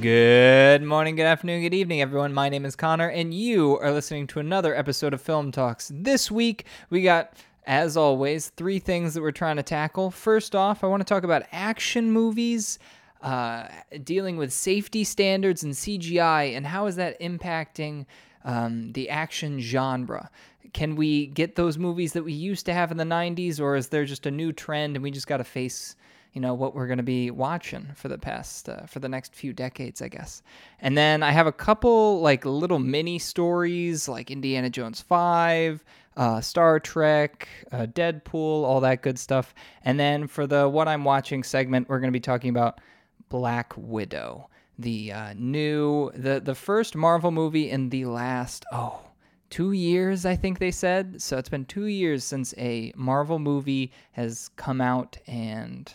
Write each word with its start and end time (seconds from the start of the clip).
Good 0.00 0.82
morning, 0.82 1.16
good 1.16 1.24
afternoon, 1.24 1.62
good 1.62 1.72
evening, 1.72 2.02
everyone. 2.02 2.34
My 2.34 2.50
name 2.50 2.66
is 2.66 2.76
Connor, 2.76 3.08
and 3.08 3.32
you 3.32 3.78
are 3.78 3.90
listening 3.90 4.26
to 4.26 4.40
another 4.40 4.74
episode 4.74 5.14
of 5.14 5.22
Film 5.22 5.50
Talks. 5.50 5.90
This 5.94 6.30
week, 6.30 6.66
we 6.90 7.00
got, 7.02 7.32
as 7.66 7.96
always, 7.96 8.50
three 8.50 8.78
things 8.78 9.14
that 9.14 9.22
we're 9.22 9.30
trying 9.30 9.56
to 9.56 9.62
tackle. 9.62 10.10
First 10.10 10.54
off, 10.54 10.84
I 10.84 10.86
want 10.86 11.00
to 11.00 11.04
talk 11.04 11.24
about 11.24 11.44
action 11.50 12.10
movies, 12.10 12.78
uh, 13.22 13.68
dealing 14.04 14.36
with 14.36 14.52
safety 14.52 15.02
standards 15.02 15.62
and 15.62 15.72
CGI, 15.72 16.54
and 16.54 16.66
how 16.66 16.86
is 16.86 16.96
that 16.96 17.18
impacting 17.20 18.04
um, 18.44 18.92
the 18.92 19.08
action 19.08 19.60
genre? 19.60 20.30
Can 20.74 20.96
we 20.96 21.28
get 21.28 21.54
those 21.54 21.78
movies 21.78 22.12
that 22.12 22.22
we 22.24 22.34
used 22.34 22.66
to 22.66 22.74
have 22.74 22.90
in 22.90 22.98
the 22.98 23.04
90s, 23.04 23.60
or 23.60 23.76
is 23.76 23.88
there 23.88 24.04
just 24.04 24.26
a 24.26 24.30
new 24.30 24.52
trend 24.52 24.94
and 24.94 25.02
we 25.02 25.10
just 25.10 25.26
got 25.26 25.38
to 25.38 25.44
face 25.44 25.96
you 26.36 26.42
know 26.42 26.52
what 26.52 26.74
we're 26.74 26.86
going 26.86 26.98
to 26.98 27.02
be 27.02 27.30
watching 27.30 27.88
for 27.94 28.08
the 28.08 28.18
past 28.18 28.68
uh, 28.68 28.84
for 28.84 29.00
the 29.00 29.08
next 29.08 29.34
few 29.34 29.54
decades 29.54 30.02
i 30.02 30.08
guess 30.08 30.42
and 30.80 30.96
then 30.96 31.22
i 31.22 31.30
have 31.30 31.46
a 31.46 31.52
couple 31.52 32.20
like 32.20 32.44
little 32.44 32.78
mini 32.78 33.18
stories 33.18 34.06
like 34.06 34.30
indiana 34.30 34.68
jones 34.68 35.00
5 35.00 35.82
uh, 36.18 36.40
star 36.42 36.78
trek 36.78 37.48
uh, 37.72 37.86
deadpool 37.86 38.64
all 38.64 38.80
that 38.80 39.00
good 39.00 39.18
stuff 39.18 39.54
and 39.82 39.98
then 39.98 40.26
for 40.26 40.46
the 40.46 40.68
what 40.68 40.86
i'm 40.86 41.04
watching 41.04 41.42
segment 41.42 41.88
we're 41.88 42.00
going 42.00 42.12
to 42.12 42.16
be 42.16 42.20
talking 42.20 42.50
about 42.50 42.82
black 43.30 43.72
widow 43.74 44.50
the 44.78 45.10
uh, 45.12 45.32
new 45.38 46.10
the 46.14 46.38
the 46.38 46.54
first 46.54 46.94
marvel 46.94 47.30
movie 47.30 47.70
in 47.70 47.88
the 47.88 48.04
last 48.04 48.66
oh 48.72 49.00
two 49.48 49.72
years, 49.72 50.26
I 50.26 50.34
think 50.34 50.58
they 50.58 50.72
said. 50.72 51.22
So 51.22 51.38
it's 51.38 51.48
been 51.48 51.64
two 51.64 51.86
years 51.86 52.24
since 52.24 52.52
a 52.58 52.92
Marvel 52.96 53.38
movie 53.38 53.92
has 54.12 54.50
come 54.56 54.80
out, 54.80 55.16
and 55.26 55.92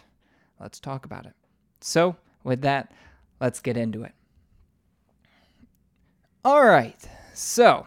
let's 0.61 0.79
talk 0.79 1.05
about 1.05 1.25
it. 1.25 1.33
So, 1.81 2.15
with 2.43 2.61
that, 2.61 2.91
let's 3.39 3.59
get 3.59 3.77
into 3.77 4.03
it. 4.03 4.13
All 6.45 6.65
right. 6.65 6.97
So, 7.33 7.85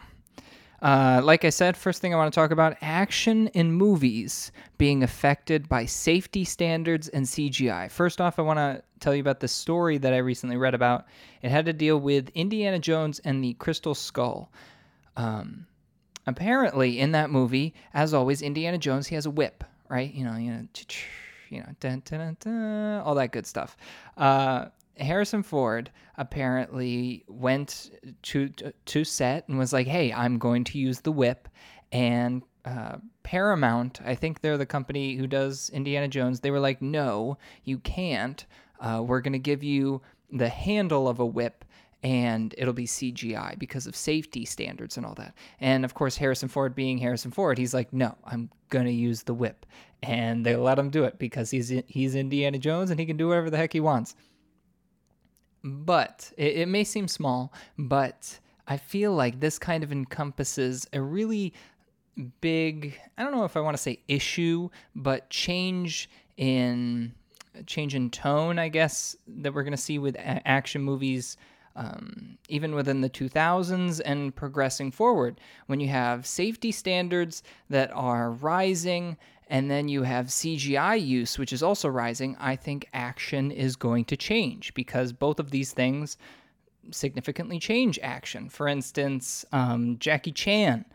uh, 0.81 1.21
like 1.23 1.45
I 1.45 1.49
said, 1.49 1.75
first 1.75 2.01
thing 2.01 2.13
I 2.13 2.17
want 2.17 2.33
to 2.33 2.39
talk 2.39 2.51
about 2.51 2.77
action 2.81 3.47
in 3.49 3.71
movies 3.71 4.51
being 4.77 5.03
affected 5.03 5.67
by 5.67 5.85
safety 5.85 6.45
standards 6.45 7.07
and 7.09 7.25
CGI. 7.25 7.89
First 7.89 8.21
off, 8.21 8.39
I 8.39 8.43
want 8.43 8.59
to 8.59 8.83
tell 8.99 9.15
you 9.15 9.21
about 9.21 9.39
the 9.39 9.47
story 9.47 9.97
that 9.97 10.13
I 10.13 10.17
recently 10.17 10.57
read 10.57 10.73
about. 10.73 11.05
It 11.41 11.49
had 11.49 11.65
to 11.65 11.73
deal 11.73 11.99
with 11.99 12.29
Indiana 12.35 12.79
Jones 12.79 13.19
and 13.19 13.43
the 13.43 13.53
Crystal 13.55 13.95
Skull. 13.95 14.51
Um, 15.17 15.65
apparently, 16.27 16.99
in 16.99 17.11
that 17.13 17.29
movie, 17.29 17.73
as 17.93 18.13
always, 18.13 18.41
Indiana 18.41 18.77
Jones 18.77 19.07
he 19.07 19.15
has 19.15 19.25
a 19.25 19.31
whip, 19.31 19.63
right? 19.89 20.13
You 20.13 20.25
know, 20.25 20.35
you 20.37 20.51
know, 20.51 20.67
you 21.55 21.61
know, 21.61 21.75
dun, 21.79 22.01
dun, 22.05 22.37
dun, 22.39 23.01
all 23.01 23.15
that 23.15 23.31
good 23.31 23.45
stuff. 23.45 23.75
Uh, 24.17 24.67
Harrison 24.97 25.43
Ford 25.43 25.91
apparently 26.17 27.23
went 27.27 27.91
to 28.23 28.49
to 28.49 29.03
set 29.03 29.47
and 29.49 29.57
was 29.57 29.73
like, 29.73 29.87
"Hey, 29.87 30.13
I'm 30.13 30.37
going 30.37 30.63
to 30.65 30.79
use 30.79 31.01
the 31.01 31.11
whip," 31.11 31.49
and 31.91 32.43
uh, 32.63 32.97
Paramount, 33.23 33.99
I 34.05 34.15
think 34.15 34.41
they're 34.41 34.57
the 34.57 34.65
company 34.65 35.15
who 35.15 35.27
does 35.27 35.69
Indiana 35.71 36.07
Jones. 36.07 36.39
They 36.39 36.51
were 36.51 36.59
like, 36.59 36.81
"No, 36.81 37.37
you 37.63 37.79
can't. 37.79 38.45
Uh, 38.79 39.03
we're 39.05 39.21
going 39.21 39.33
to 39.33 39.39
give 39.39 39.63
you 39.63 40.01
the 40.31 40.49
handle 40.49 41.07
of 41.07 41.19
a 41.19 41.25
whip." 41.25 41.64
And 42.05 42.53
it'll 42.59 42.71
be 42.71 42.85
CGI 42.85 43.57
because 43.57 43.87
of 43.87 43.95
safety 43.95 44.45
standards 44.45 44.95
and 44.95 45.07
all 45.07 45.15
that. 45.15 45.33
And 45.59 45.83
of 45.83 45.95
course, 45.95 46.15
Harrison 46.15 46.47
Ford 46.47 46.75
being 46.75 46.99
Harrison 46.99 47.31
Ford, 47.31 47.57
he's 47.57 47.73
like, 47.73 47.91
no, 47.91 48.15
I'm 48.23 48.51
gonna 48.69 48.91
use 48.91 49.23
the 49.23 49.33
whip, 49.33 49.65
and 50.03 50.45
they 50.45 50.55
let 50.55 50.77
him 50.77 50.91
do 50.91 51.03
it 51.05 51.17
because 51.17 51.49
he's 51.49 51.73
he's 51.87 52.13
Indiana 52.13 52.59
Jones 52.59 52.91
and 52.91 52.99
he 52.99 53.07
can 53.07 53.17
do 53.17 53.29
whatever 53.29 53.49
the 53.49 53.57
heck 53.57 53.73
he 53.73 53.79
wants. 53.79 54.15
But 55.63 56.31
it, 56.37 56.57
it 56.57 56.67
may 56.67 56.83
seem 56.83 57.07
small, 57.07 57.51
but 57.75 58.39
I 58.67 58.77
feel 58.77 59.13
like 59.13 59.39
this 59.39 59.57
kind 59.57 59.83
of 59.83 59.91
encompasses 59.91 60.87
a 60.93 61.01
really 61.01 61.53
big 62.39 62.99
I 63.17 63.23
don't 63.23 63.31
know 63.31 63.45
if 63.45 63.57
I 63.57 63.61
want 63.61 63.77
to 63.77 63.81
say 63.81 64.03
issue, 64.07 64.69
but 64.95 65.31
change 65.31 66.07
in 66.37 67.15
change 67.65 67.95
in 67.95 68.11
tone, 68.11 68.59
I 68.59 68.67
guess, 68.67 69.15
that 69.25 69.55
we're 69.55 69.63
going 69.63 69.71
to 69.71 69.77
see 69.77 69.97
with 69.97 70.13
a- 70.15 70.47
action 70.47 70.83
movies 70.83 71.37
um, 71.75 72.37
even 72.47 72.73
within 72.73 73.01
the 73.01 73.09
2000s 73.09 74.01
and 74.05 74.35
progressing 74.35 74.91
forward, 74.91 75.39
when 75.67 75.79
you 75.79 75.87
have 75.89 76.25
safety 76.25 76.71
standards 76.71 77.43
that 77.69 77.91
are 77.93 78.31
rising 78.31 79.17
and 79.47 79.69
then 79.69 79.87
you 79.87 80.03
have 80.03 80.27
CGI 80.27 81.05
use, 81.05 81.37
which 81.37 81.53
is 81.53 81.61
also 81.61 81.87
rising, 81.89 82.35
I 82.39 82.55
think 82.55 82.89
action 82.93 83.51
is 83.51 83.75
going 83.75 84.05
to 84.05 84.17
change 84.17 84.73
because 84.73 85.13
both 85.13 85.39
of 85.39 85.51
these 85.51 85.71
things 85.71 86.17
significantly 86.91 87.59
change 87.59 87.99
action. 88.01 88.49
For 88.49 88.67
instance, 88.67 89.45
um, 89.51 89.97
Jackie 89.99 90.31
Chan. 90.31 90.85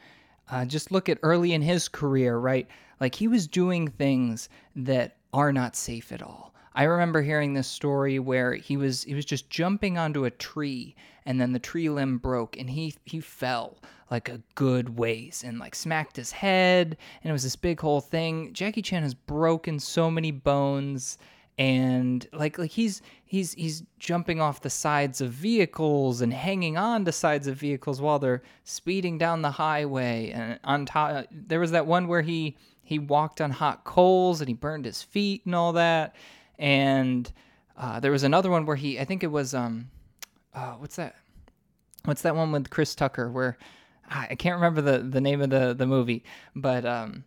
Uh, 0.49 0.65
just 0.65 0.91
look 0.91 1.09
at 1.09 1.19
early 1.23 1.53
in 1.53 1.63
his 1.63 1.89
career, 1.89 2.37
right? 2.37 2.67
Like 2.99 3.15
he 3.15 3.29
was 3.29 3.47
doing 3.47 3.87
things 3.87 4.49
that 4.75 5.17
are 5.33 5.53
not 5.53 5.77
safe 5.77 6.11
at 6.11 6.23
all. 6.23 6.53
I 6.75 6.85
remember 6.85 7.23
hearing 7.23 7.55
this 7.55 7.69
story 7.69 8.19
where 8.19 8.55
he 8.55 8.77
was 8.77 9.03
he 9.03 9.15
was 9.15 9.25
just 9.25 9.51
jumping 9.51 9.99
onto 9.99 10.25
a 10.25 10.31
tree 10.31 10.95
and 11.27 11.41
then 11.41 11.53
the 11.53 11.59
tree 11.59 11.91
limb 11.91 12.19
broke 12.19 12.57
and 12.57 12.71
he 12.71 12.95
he 13.05 13.21
fell 13.21 13.79
like 14.11 14.29
a 14.29 14.41
good 14.55 14.99
ways 14.99 15.43
and 15.47 15.59
like 15.59 15.75
smacked 15.75 16.17
his 16.17 16.33
head 16.33 16.97
and 17.23 17.31
it 17.31 17.33
was 17.33 17.43
this 17.43 17.57
big 17.57 17.81
whole 17.81 18.01
thing. 18.01 18.53
Jackie 18.53 18.83
Chan 18.83 19.03
has 19.03 19.15
broken 19.15 19.79
so 19.79 20.11
many 20.11 20.31
bones 20.31 21.19
and 21.59 22.27
like 22.33 22.57
like 22.57 22.71
he's 22.71 23.03
he's 23.25 23.53
he's 23.55 23.83
jumping 23.99 24.41
off 24.41 24.63
the 24.63 24.71
sides 24.71 25.21
of 25.21 25.31
vehicles 25.31 26.21
and 26.21 26.33
hanging 26.33 26.77
on 26.77 27.05
to 27.05 27.13
sides 27.13 27.47
of 27.47 27.57
vehicles 27.57 28.01
while 28.01 28.19
they're 28.19 28.43
speeding 28.65 29.19
down 29.19 29.43
the 29.43 29.51
highway 29.51 30.31
and 30.31 30.59
on 30.65 30.87
top 30.87 31.27
there 31.31 31.61
was 31.61 31.73
that 31.73 31.87
one 31.87 32.09
where 32.09 32.23
he 32.23 32.57
he 32.83 32.99
walked 32.99 33.41
on 33.41 33.51
hot 33.51 33.85
coals 33.85 34.41
and 34.41 34.49
he 34.49 34.55
burned 34.55 34.85
his 34.85 35.03
feet 35.03 35.45
and 35.45 35.55
all 35.55 35.73
that 35.73 36.15
and 36.61 37.33
uh, 37.77 37.99
there 37.99 38.13
was 38.13 38.23
another 38.23 38.51
one 38.51 38.67
where 38.67 38.77
he, 38.77 39.01
I 39.01 39.05
think 39.05 39.25
it 39.25 39.33
was, 39.33 39.55
um, 39.55 39.91
uh, 40.55 40.75
what's 40.75 40.97
that? 40.97 41.17
What's 42.05 42.23
that 42.23 42.37
one 42.37 42.53
with 42.53 42.71
Chris 42.71 42.95
Tucker 42.95 43.31
where 43.31 43.59
I 44.09 44.35
can't 44.35 44.57
remember 44.57 44.81
the, 44.81 44.99
the 44.99 45.21
name 45.21 45.41
of 45.41 45.51
the, 45.51 45.75
the 45.75 45.87
movie, 45.87 46.25
but 46.55 46.85
um, 46.85 47.25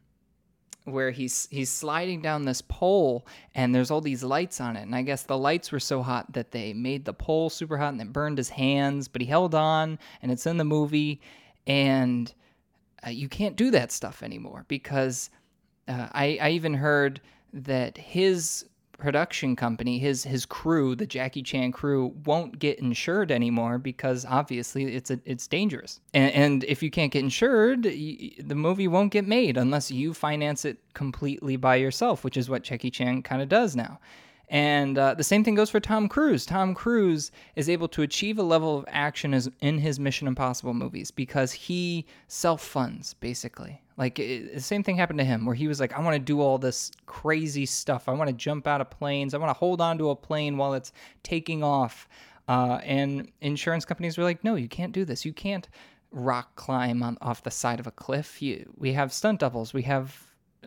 where 0.86 1.12
he's 1.12 1.48
he's 1.50 1.70
sliding 1.70 2.22
down 2.22 2.44
this 2.44 2.62
pole 2.62 3.26
and 3.56 3.74
there's 3.74 3.90
all 3.90 4.02
these 4.02 4.24
lights 4.24 4.60
on 4.60 4.76
it, 4.76 4.82
and 4.82 4.96
I 4.96 5.02
guess 5.02 5.24
the 5.24 5.38
lights 5.38 5.72
were 5.72 5.80
so 5.80 6.02
hot 6.02 6.34
that 6.34 6.52
they 6.52 6.74
made 6.74 7.06
the 7.06 7.14
pole 7.14 7.50
super 7.50 7.78
hot 7.78 7.94
and 7.94 8.02
it 8.02 8.12
burned 8.12 8.38
his 8.38 8.50
hands, 8.50 9.08
but 9.08 9.22
he 9.22 9.28
held 9.28 9.56
on, 9.56 9.98
and 10.22 10.32
it's 10.32 10.46
in 10.46 10.58
the 10.58 10.66
movie, 10.66 11.22
and 11.68 12.34
uh, 13.06 13.10
you 13.10 13.30
can't 13.30 13.56
do 13.56 13.72
that 13.72 13.92
stuff 13.92 14.22
anymore 14.22 14.66
because 14.68 15.30
uh, 15.88 16.10
I 16.12 16.38
I 16.42 16.50
even 16.50 16.74
heard 16.74 17.22
that 17.54 17.98
his 17.98 18.66
production 18.98 19.56
company, 19.56 20.00
his 20.00 20.24
his 20.24 20.46
crew, 20.46 20.96
the 20.96 21.06
Jackie 21.06 21.44
Chan 21.44 21.72
crew, 21.72 22.14
won't 22.26 22.59
get 22.59 22.80
insured 22.80 23.31
anymore 23.31 23.78
because 23.78 24.26
obviously 24.26 24.96
it's 24.96 25.12
a, 25.12 25.20
it's 25.26 25.48
dangerous. 25.48 26.00
And, 26.14 26.31
and 26.34 26.64
if 26.66 26.81
you 26.81 26.90
can't 26.90 27.12
get 27.12 27.24
insured, 27.24 27.84
the 27.84 28.56
movie 28.56 28.88
won't 28.88 29.12
get 29.12 29.28
made 29.28 29.58
unless 29.58 29.92
you 29.92 30.14
finance 30.14 30.66
it 30.66 30.78
completely 30.94 31.56
by 31.56 31.76
yourself, 31.76 32.24
which 32.24 32.38
is 32.38 32.50
what 32.50 32.64
Jackie 32.64 32.92
Chan 32.92 33.24
kind 33.24 33.42
of 33.42 33.50
does 33.50 33.76
now. 33.76 34.00
And 34.50 34.98
uh, 34.98 35.14
the 35.16 35.24
same 35.24 35.44
thing 35.44 35.56
goes 35.56 35.70
for 35.70 35.80
Tom 35.80 36.08
Cruise. 36.08 36.46
Tom 36.46 36.74
Cruise 36.74 37.32
is 37.56 37.70
able 37.70 37.88
to 37.90 38.02
achieve 38.02 38.38
a 38.38 38.44
level 38.44 38.78
of 38.78 38.86
action 38.88 39.34
as 39.34 39.50
in 39.62 39.80
his 39.80 40.00
Mission 40.00 40.28
Impossible 40.28 40.74
movies 40.74 41.12
because 41.12 41.52
he 41.53 42.06
self 42.28 42.62
funds, 42.62 43.14
basically. 43.16 43.83
Like, 43.98 44.20
it, 44.20 44.56
the 44.56 44.62
same 44.62 44.84
thing 44.84 44.98
happened 44.98 45.20
to 45.20 45.26
him 45.26 45.46
where 45.46 45.56
he 45.56 45.68
was 45.68 45.80
like, 45.80 45.94
I 45.94 46.02
want 46.02 46.16
to 46.16 46.20
do 46.20 46.42
all 46.42 46.58
this 46.58 46.92
crazy 47.06 47.66
stuff. 47.66 48.09
I 48.09 48.14
want 48.14 48.28
to 48.29 48.35
jump 48.35 48.67
out 48.67 48.82
of 48.82 48.90
planes. 48.90 49.34
I 49.34 49.38
want 49.38 49.50
to 49.50 49.58
hold 49.58 49.82
on 49.82 49.97
to 50.00 50.09
a 50.09 50.16
plane 50.16 50.58
while 50.58 50.73
it's 50.73 50.91
taking 51.22 51.64
off. 51.64 52.08
Uh, 52.47 52.79
and 52.84 53.32
insurance 53.41 53.85
companies 53.85 54.17
were 54.17 54.23
like, 54.23 54.44
no, 54.44 54.56
you 54.56 54.67
can't 54.67 54.91
do 54.91 55.06
this. 55.06 55.26
You 55.26 55.34
can't 55.34 55.70
rock 56.12 56.56
climb 56.56 57.02
on, 57.03 57.17
off 57.22 57.44
the 57.44 57.52
side 57.52 57.79
of 57.79 57.88
a 57.88 57.91
cliff. 57.91 58.41
You, 58.41 58.72
we 58.78 58.94
have 58.94 59.14
stunt 59.14 59.40
doubles. 59.40 59.73
We 59.73 59.84
have 59.84 60.17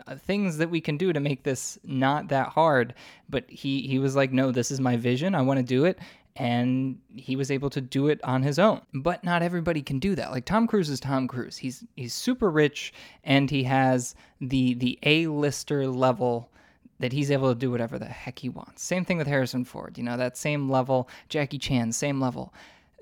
uh, 0.06 0.16
things 0.16 0.58
that 0.58 0.70
we 0.70 0.80
can 0.80 0.96
do 0.96 1.12
to 1.12 1.20
make 1.20 1.42
this 1.42 1.78
not 1.84 2.28
that 2.28 2.48
hard. 2.48 2.94
But 3.28 3.44
he 3.48 3.82
he 3.82 3.98
was 3.98 4.16
like, 4.16 4.32
no, 4.32 4.50
this 4.50 4.70
is 4.70 4.80
my 4.80 4.96
vision. 4.96 5.34
I 5.34 5.42
want 5.42 5.58
to 5.58 5.64
do 5.64 5.84
it. 5.84 5.98
And 6.36 6.98
he 7.14 7.34
was 7.34 7.50
able 7.50 7.70
to 7.70 7.80
do 7.80 8.08
it 8.08 8.22
on 8.22 8.42
his 8.42 8.58
own. 8.58 8.82
But 8.92 9.24
not 9.24 9.42
everybody 9.42 9.82
can 9.82 9.98
do 9.98 10.14
that. 10.14 10.30
Like 10.30 10.44
Tom 10.44 10.66
Cruise 10.66 10.90
is 10.90 11.00
Tom 11.00 11.26
Cruise. 11.28 11.56
He's 11.56 11.84
he's 11.96 12.14
super 12.14 12.50
rich 12.50 12.92
and 13.24 13.50
he 13.50 13.64
has 13.64 14.14
the 14.40 14.74
the 14.74 14.98
A-lister 15.02 15.88
level 15.88 16.50
that 16.98 17.12
he's 17.12 17.30
able 17.30 17.52
to 17.52 17.58
do 17.58 17.70
whatever 17.70 17.98
the 17.98 18.06
heck 18.06 18.38
he 18.38 18.48
wants. 18.48 18.82
Same 18.82 19.04
thing 19.04 19.18
with 19.18 19.26
Harrison 19.26 19.64
Ford. 19.64 19.98
You 19.98 20.04
know, 20.04 20.16
that 20.16 20.36
same 20.36 20.68
level, 20.70 21.08
Jackie 21.28 21.58
Chan, 21.58 21.92
same 21.92 22.20
level 22.20 22.52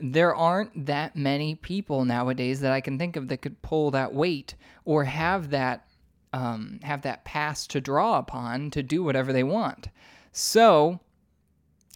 there 0.01 0.35
aren't 0.35 0.87
that 0.87 1.15
many 1.15 1.55
people 1.55 2.05
nowadays 2.05 2.61
that 2.61 2.73
I 2.73 2.81
can 2.81 2.99
think 2.99 3.17
of 3.17 3.29
that 3.29 3.43
could 3.43 3.61
pull 3.63 3.91
that 3.93 4.13
weight 4.13 4.55
or 4.85 5.05
have 5.05 5.51
that 5.51 5.87
um, 6.33 6.81
have 6.83 7.03
that 7.03 7.25
pass 7.25 7.67
to 7.69 7.81
draw 7.81 8.19
upon 8.19 8.71
to 8.73 8.83
do 8.83 9.05
whatever 9.05 9.33
they 9.33 9.45
want. 9.45 9.89
So 10.33 10.99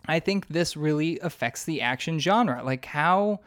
I 0.08 0.20
think 0.20 0.48
this 0.48 0.76
really 0.76 1.20
affects 1.20 1.64
the 1.64 1.82
action 1.82 2.18
genre. 2.18 2.64
Like 2.64 2.86
how 2.86 3.40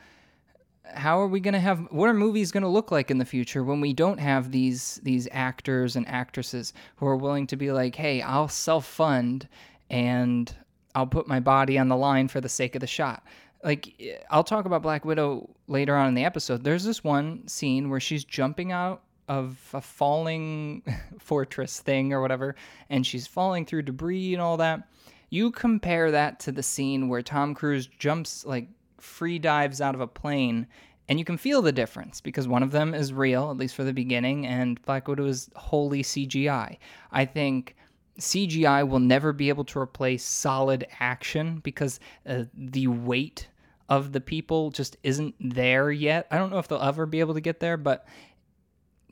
how 0.93 1.19
are 1.19 1.27
we 1.27 1.39
going 1.39 1.53
to 1.53 1.59
have 1.59 1.87
what 1.91 2.09
are 2.09 2.13
movies 2.13 2.51
going 2.51 2.63
to 2.63 2.69
look 2.69 2.91
like 2.91 3.09
in 3.09 3.17
the 3.17 3.25
future 3.25 3.63
when 3.63 3.81
we 3.81 3.93
don't 3.93 4.19
have 4.19 4.51
these 4.51 4.99
these 5.03 5.27
actors 5.31 5.95
and 5.95 6.07
actresses 6.07 6.73
who 6.97 7.07
are 7.07 7.15
willing 7.15 7.47
to 7.47 7.55
be 7.55 7.71
like, 7.71 7.95
"Hey, 7.95 8.21
I'll 8.21 8.47
self-fund 8.47 9.47
and 9.89 10.53
I'll 10.93 11.07
put 11.07 11.27
my 11.27 11.39
body 11.39 11.77
on 11.77 11.87
the 11.87 11.97
line 11.97 12.27
for 12.27 12.41
the 12.41 12.49
sake 12.49 12.75
of 12.75 12.81
the 12.81 12.87
shot." 12.87 13.23
Like 13.63 13.93
eh, 13.99 14.17
I'll 14.29 14.43
talk 14.43 14.65
about 14.65 14.83
Black 14.83 15.03
Widow 15.03 15.49
later 15.67 15.95
on 15.95 16.09
in 16.09 16.13
the 16.13 16.25
episode. 16.25 16.63
There's 16.63 16.83
this 16.83 17.03
one 17.03 17.47
scene 17.47 17.89
where 17.89 17.99
she's 17.99 18.23
jumping 18.23 18.71
out 18.71 19.01
of 19.27 19.57
a 19.73 19.81
falling 19.81 20.83
fortress 21.19 21.79
thing 21.79 22.11
or 22.11 22.21
whatever 22.21 22.55
and 22.89 23.05
she's 23.05 23.27
falling 23.27 23.65
through 23.65 23.83
debris 23.83 24.33
and 24.33 24.41
all 24.41 24.57
that 24.57 24.89
you 25.31 25.49
compare 25.49 26.11
that 26.11 26.39
to 26.41 26.51
the 26.51 26.61
scene 26.61 27.07
where 27.07 27.23
Tom 27.23 27.55
Cruise 27.55 27.87
jumps, 27.87 28.45
like 28.45 28.67
free 28.99 29.39
dives 29.39 29.81
out 29.81 29.95
of 29.95 30.01
a 30.01 30.07
plane, 30.07 30.67
and 31.09 31.17
you 31.17 31.25
can 31.25 31.37
feel 31.37 31.61
the 31.61 31.71
difference 31.71 32.21
because 32.21 32.47
one 32.47 32.61
of 32.61 32.71
them 32.71 32.93
is 32.93 33.11
real, 33.11 33.49
at 33.49 33.57
least 33.57 33.75
for 33.75 33.83
the 33.83 33.93
beginning, 33.93 34.45
and 34.45 34.81
Black 34.83 35.07
Widow 35.07 35.25
is 35.25 35.49
wholly 35.55 36.03
CGI. 36.03 36.77
I 37.11 37.25
think 37.25 37.75
CGI 38.19 38.87
will 38.87 38.99
never 38.99 39.31
be 39.31 39.49
able 39.49 39.63
to 39.65 39.79
replace 39.79 40.23
solid 40.23 40.85
action 40.99 41.59
because 41.63 41.99
uh, 42.27 42.43
the 42.53 42.87
weight 42.87 43.47
of 43.87 44.11
the 44.11 44.21
people 44.21 44.69
just 44.69 44.97
isn't 45.01 45.35
there 45.39 45.91
yet. 45.91 46.27
I 46.29 46.37
don't 46.37 46.51
know 46.51 46.59
if 46.59 46.67
they'll 46.67 46.79
ever 46.79 47.05
be 47.05 47.21
able 47.21 47.33
to 47.33 47.41
get 47.41 47.61
there, 47.61 47.77
but 47.77 48.05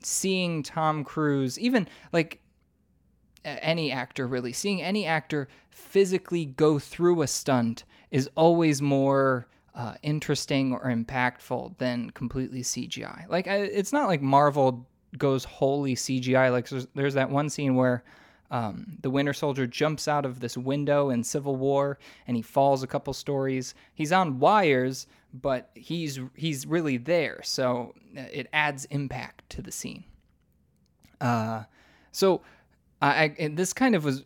seeing 0.02 0.62
Tom 0.62 1.02
Cruise, 1.02 1.58
even 1.58 1.88
like 2.12 2.39
any 3.44 3.90
actor 3.90 4.26
really 4.26 4.52
seeing 4.52 4.82
any 4.82 5.06
actor 5.06 5.48
physically 5.70 6.44
go 6.44 6.78
through 6.78 7.22
a 7.22 7.26
stunt 7.26 7.84
is 8.10 8.28
always 8.34 8.82
more 8.82 9.46
uh, 9.74 9.94
interesting 10.02 10.72
or 10.72 10.84
impactful 10.84 11.78
than 11.78 12.10
completely 12.10 12.62
CGI. 12.62 13.28
Like 13.28 13.46
I, 13.48 13.58
it's 13.58 13.92
not 13.92 14.08
like 14.08 14.20
Marvel 14.20 14.86
goes 15.16 15.44
wholly 15.44 15.94
CGI. 15.94 16.50
Like 16.50 16.68
there's, 16.68 16.86
there's 16.94 17.14
that 17.14 17.30
one 17.30 17.48
scene 17.48 17.74
where 17.76 18.04
um, 18.50 18.98
the 19.02 19.10
Winter 19.10 19.32
Soldier 19.32 19.66
jumps 19.66 20.08
out 20.08 20.26
of 20.26 20.40
this 20.40 20.56
window 20.56 21.10
in 21.10 21.22
Civil 21.22 21.56
War 21.56 21.98
and 22.26 22.36
he 22.36 22.42
falls 22.42 22.82
a 22.82 22.86
couple 22.86 23.12
stories. 23.12 23.74
He's 23.94 24.12
on 24.12 24.40
wires, 24.40 25.06
but 25.32 25.70
he's 25.74 26.18
he's 26.34 26.66
really 26.66 26.96
there, 26.96 27.40
so 27.44 27.94
uh, 28.16 28.22
it 28.32 28.48
adds 28.52 28.86
impact 28.86 29.48
to 29.50 29.62
the 29.62 29.70
scene. 29.70 30.02
Uh, 31.20 31.64
so 32.10 32.42
I, 33.00 33.34
I 33.38 33.48
this 33.48 33.72
kind 33.72 33.94
of 33.94 34.04
was 34.04 34.24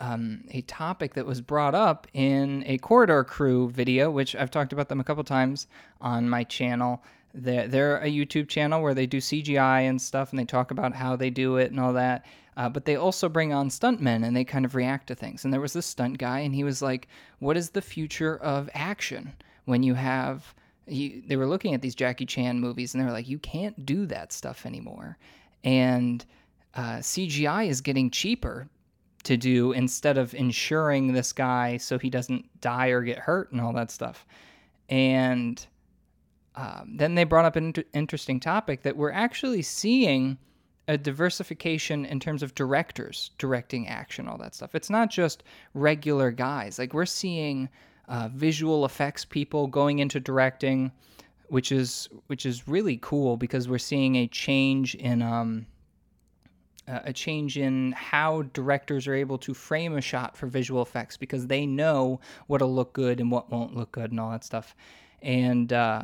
um, 0.00 0.44
a 0.50 0.60
topic 0.62 1.14
that 1.14 1.26
was 1.26 1.40
brought 1.40 1.74
up 1.74 2.06
in 2.12 2.64
a 2.66 2.78
Corridor 2.78 3.24
Crew 3.24 3.70
video, 3.70 4.10
which 4.10 4.36
I've 4.36 4.50
talked 4.50 4.72
about 4.72 4.88
them 4.88 5.00
a 5.00 5.04
couple 5.04 5.24
times 5.24 5.66
on 6.00 6.28
my 6.28 6.44
channel. 6.44 7.02
They're, 7.34 7.68
they're 7.68 7.98
a 7.98 8.06
YouTube 8.06 8.48
channel 8.48 8.82
where 8.82 8.94
they 8.94 9.06
do 9.06 9.18
CGI 9.18 9.82
and 9.82 10.00
stuff, 10.00 10.30
and 10.30 10.38
they 10.38 10.44
talk 10.44 10.70
about 10.70 10.94
how 10.94 11.16
they 11.16 11.30
do 11.30 11.56
it 11.56 11.70
and 11.70 11.80
all 11.80 11.92
that. 11.92 12.24
Uh, 12.56 12.68
but 12.68 12.86
they 12.86 12.96
also 12.96 13.28
bring 13.28 13.52
on 13.52 13.68
stuntmen 13.68 14.24
and 14.26 14.34
they 14.34 14.44
kind 14.44 14.64
of 14.64 14.74
react 14.74 15.08
to 15.08 15.14
things. 15.14 15.44
And 15.44 15.52
there 15.52 15.60
was 15.60 15.74
this 15.74 15.86
stunt 15.86 16.18
guy, 16.18 16.40
and 16.40 16.54
he 16.54 16.64
was 16.64 16.80
like, 16.80 17.08
"What 17.38 17.56
is 17.56 17.70
the 17.70 17.82
future 17.82 18.36
of 18.38 18.70
action 18.74 19.34
when 19.66 19.82
you 19.82 19.94
have?" 19.94 20.54
They 20.86 21.36
were 21.36 21.46
looking 21.46 21.74
at 21.74 21.82
these 21.82 21.94
Jackie 21.94 22.26
Chan 22.26 22.60
movies, 22.60 22.94
and 22.94 23.00
they 23.00 23.06
were 23.06 23.12
like, 23.12 23.28
"You 23.28 23.38
can't 23.38 23.84
do 23.84 24.06
that 24.06 24.32
stuff 24.32 24.64
anymore." 24.64 25.18
And 25.64 26.24
uh, 26.76 26.98
CGI 26.98 27.68
is 27.68 27.80
getting 27.80 28.10
cheaper 28.10 28.68
to 29.24 29.36
do 29.36 29.72
instead 29.72 30.18
of 30.18 30.34
insuring 30.34 31.12
this 31.12 31.32
guy 31.32 31.78
so 31.78 31.98
he 31.98 32.10
doesn't 32.10 32.60
die 32.60 32.88
or 32.88 33.02
get 33.02 33.18
hurt 33.18 33.50
and 33.50 33.60
all 33.60 33.72
that 33.72 33.90
stuff. 33.90 34.24
And 34.88 35.66
um, 36.54 36.92
then 36.96 37.14
they 37.14 37.24
brought 37.24 37.44
up 37.44 37.56
an 37.56 37.66
inter- 37.66 37.84
interesting 37.92 38.38
topic 38.38 38.82
that 38.82 38.96
we're 38.96 39.10
actually 39.10 39.62
seeing 39.62 40.38
a 40.86 40.96
diversification 40.96 42.04
in 42.04 42.20
terms 42.20 42.42
of 42.42 42.54
directors 42.54 43.30
directing 43.38 43.88
action, 43.88 44.28
all 44.28 44.38
that 44.38 44.54
stuff. 44.54 44.74
It's 44.74 44.90
not 44.90 45.10
just 45.10 45.42
regular 45.74 46.30
guys. 46.30 46.78
Like 46.78 46.94
we're 46.94 47.06
seeing 47.06 47.68
uh, 48.08 48.28
visual 48.32 48.84
effects 48.84 49.24
people 49.24 49.66
going 49.66 49.98
into 49.98 50.20
directing, 50.20 50.92
which 51.48 51.72
is 51.72 52.08
which 52.28 52.46
is 52.46 52.68
really 52.68 52.98
cool 53.02 53.36
because 53.36 53.68
we're 53.68 53.78
seeing 53.78 54.14
a 54.16 54.28
change 54.28 54.94
in 54.94 55.22
um, 55.22 55.66
a 56.88 57.12
change 57.12 57.58
in 57.58 57.92
how 57.92 58.42
directors 58.52 59.06
are 59.06 59.14
able 59.14 59.38
to 59.38 59.54
frame 59.54 59.96
a 59.96 60.00
shot 60.00 60.36
for 60.36 60.46
visual 60.46 60.82
effects 60.82 61.16
because 61.16 61.46
they 61.46 61.66
know 61.66 62.20
what'll 62.46 62.74
look 62.74 62.92
good 62.92 63.20
and 63.20 63.30
what 63.30 63.50
won't 63.50 63.76
look 63.76 63.92
good 63.92 64.10
and 64.10 64.20
all 64.20 64.30
that 64.30 64.44
stuff. 64.44 64.74
And 65.22 65.72
uh, 65.72 66.02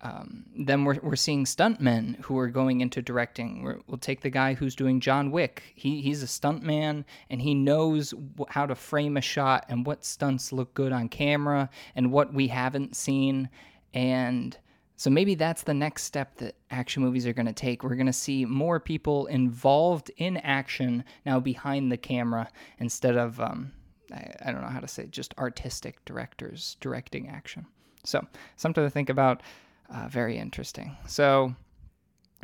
um, 0.00 0.44
then 0.56 0.84
we're, 0.84 0.98
we're 1.02 1.14
seeing 1.14 1.44
stuntmen 1.44 2.20
who 2.22 2.36
are 2.38 2.48
going 2.48 2.80
into 2.80 3.00
directing. 3.00 3.62
we 3.62 3.74
will 3.86 3.98
take 3.98 4.20
the 4.20 4.30
guy 4.30 4.54
who's 4.54 4.74
doing 4.74 4.98
John 4.98 5.30
Wick. 5.30 5.62
He, 5.76 6.00
he's 6.00 6.22
a 6.22 6.26
stuntman 6.26 7.04
and 7.30 7.40
he 7.40 7.54
knows 7.54 8.12
how 8.48 8.66
to 8.66 8.74
frame 8.74 9.16
a 9.16 9.20
shot 9.20 9.64
and 9.68 9.86
what 9.86 10.04
stunts 10.04 10.52
look 10.52 10.74
good 10.74 10.92
on 10.92 11.08
camera 11.08 11.70
and 11.94 12.10
what 12.10 12.34
we 12.34 12.48
haven't 12.48 12.96
seen. 12.96 13.48
And 13.94 14.56
so 15.02 15.10
maybe 15.10 15.34
that's 15.34 15.62
the 15.64 15.74
next 15.74 16.04
step 16.04 16.36
that 16.36 16.54
action 16.70 17.02
movies 17.02 17.26
are 17.26 17.32
going 17.32 17.46
to 17.46 17.52
take. 17.52 17.82
We're 17.82 17.96
going 17.96 18.06
to 18.06 18.12
see 18.12 18.44
more 18.44 18.78
people 18.78 19.26
involved 19.26 20.12
in 20.16 20.36
action 20.36 21.02
now 21.26 21.40
behind 21.40 21.90
the 21.90 21.96
camera 21.96 22.48
instead 22.78 23.16
of, 23.16 23.40
um, 23.40 23.72
I, 24.12 24.30
I, 24.46 24.52
don't 24.52 24.60
know 24.60 24.68
how 24.68 24.78
to 24.78 24.86
say, 24.86 25.06
just 25.06 25.36
artistic 25.38 26.04
directors 26.04 26.76
directing 26.78 27.28
action. 27.28 27.66
So 28.04 28.24
something 28.54 28.84
to 28.84 28.90
think 28.90 29.10
about. 29.10 29.42
Uh, 29.92 30.06
very 30.06 30.38
interesting. 30.38 30.96
So 31.08 31.52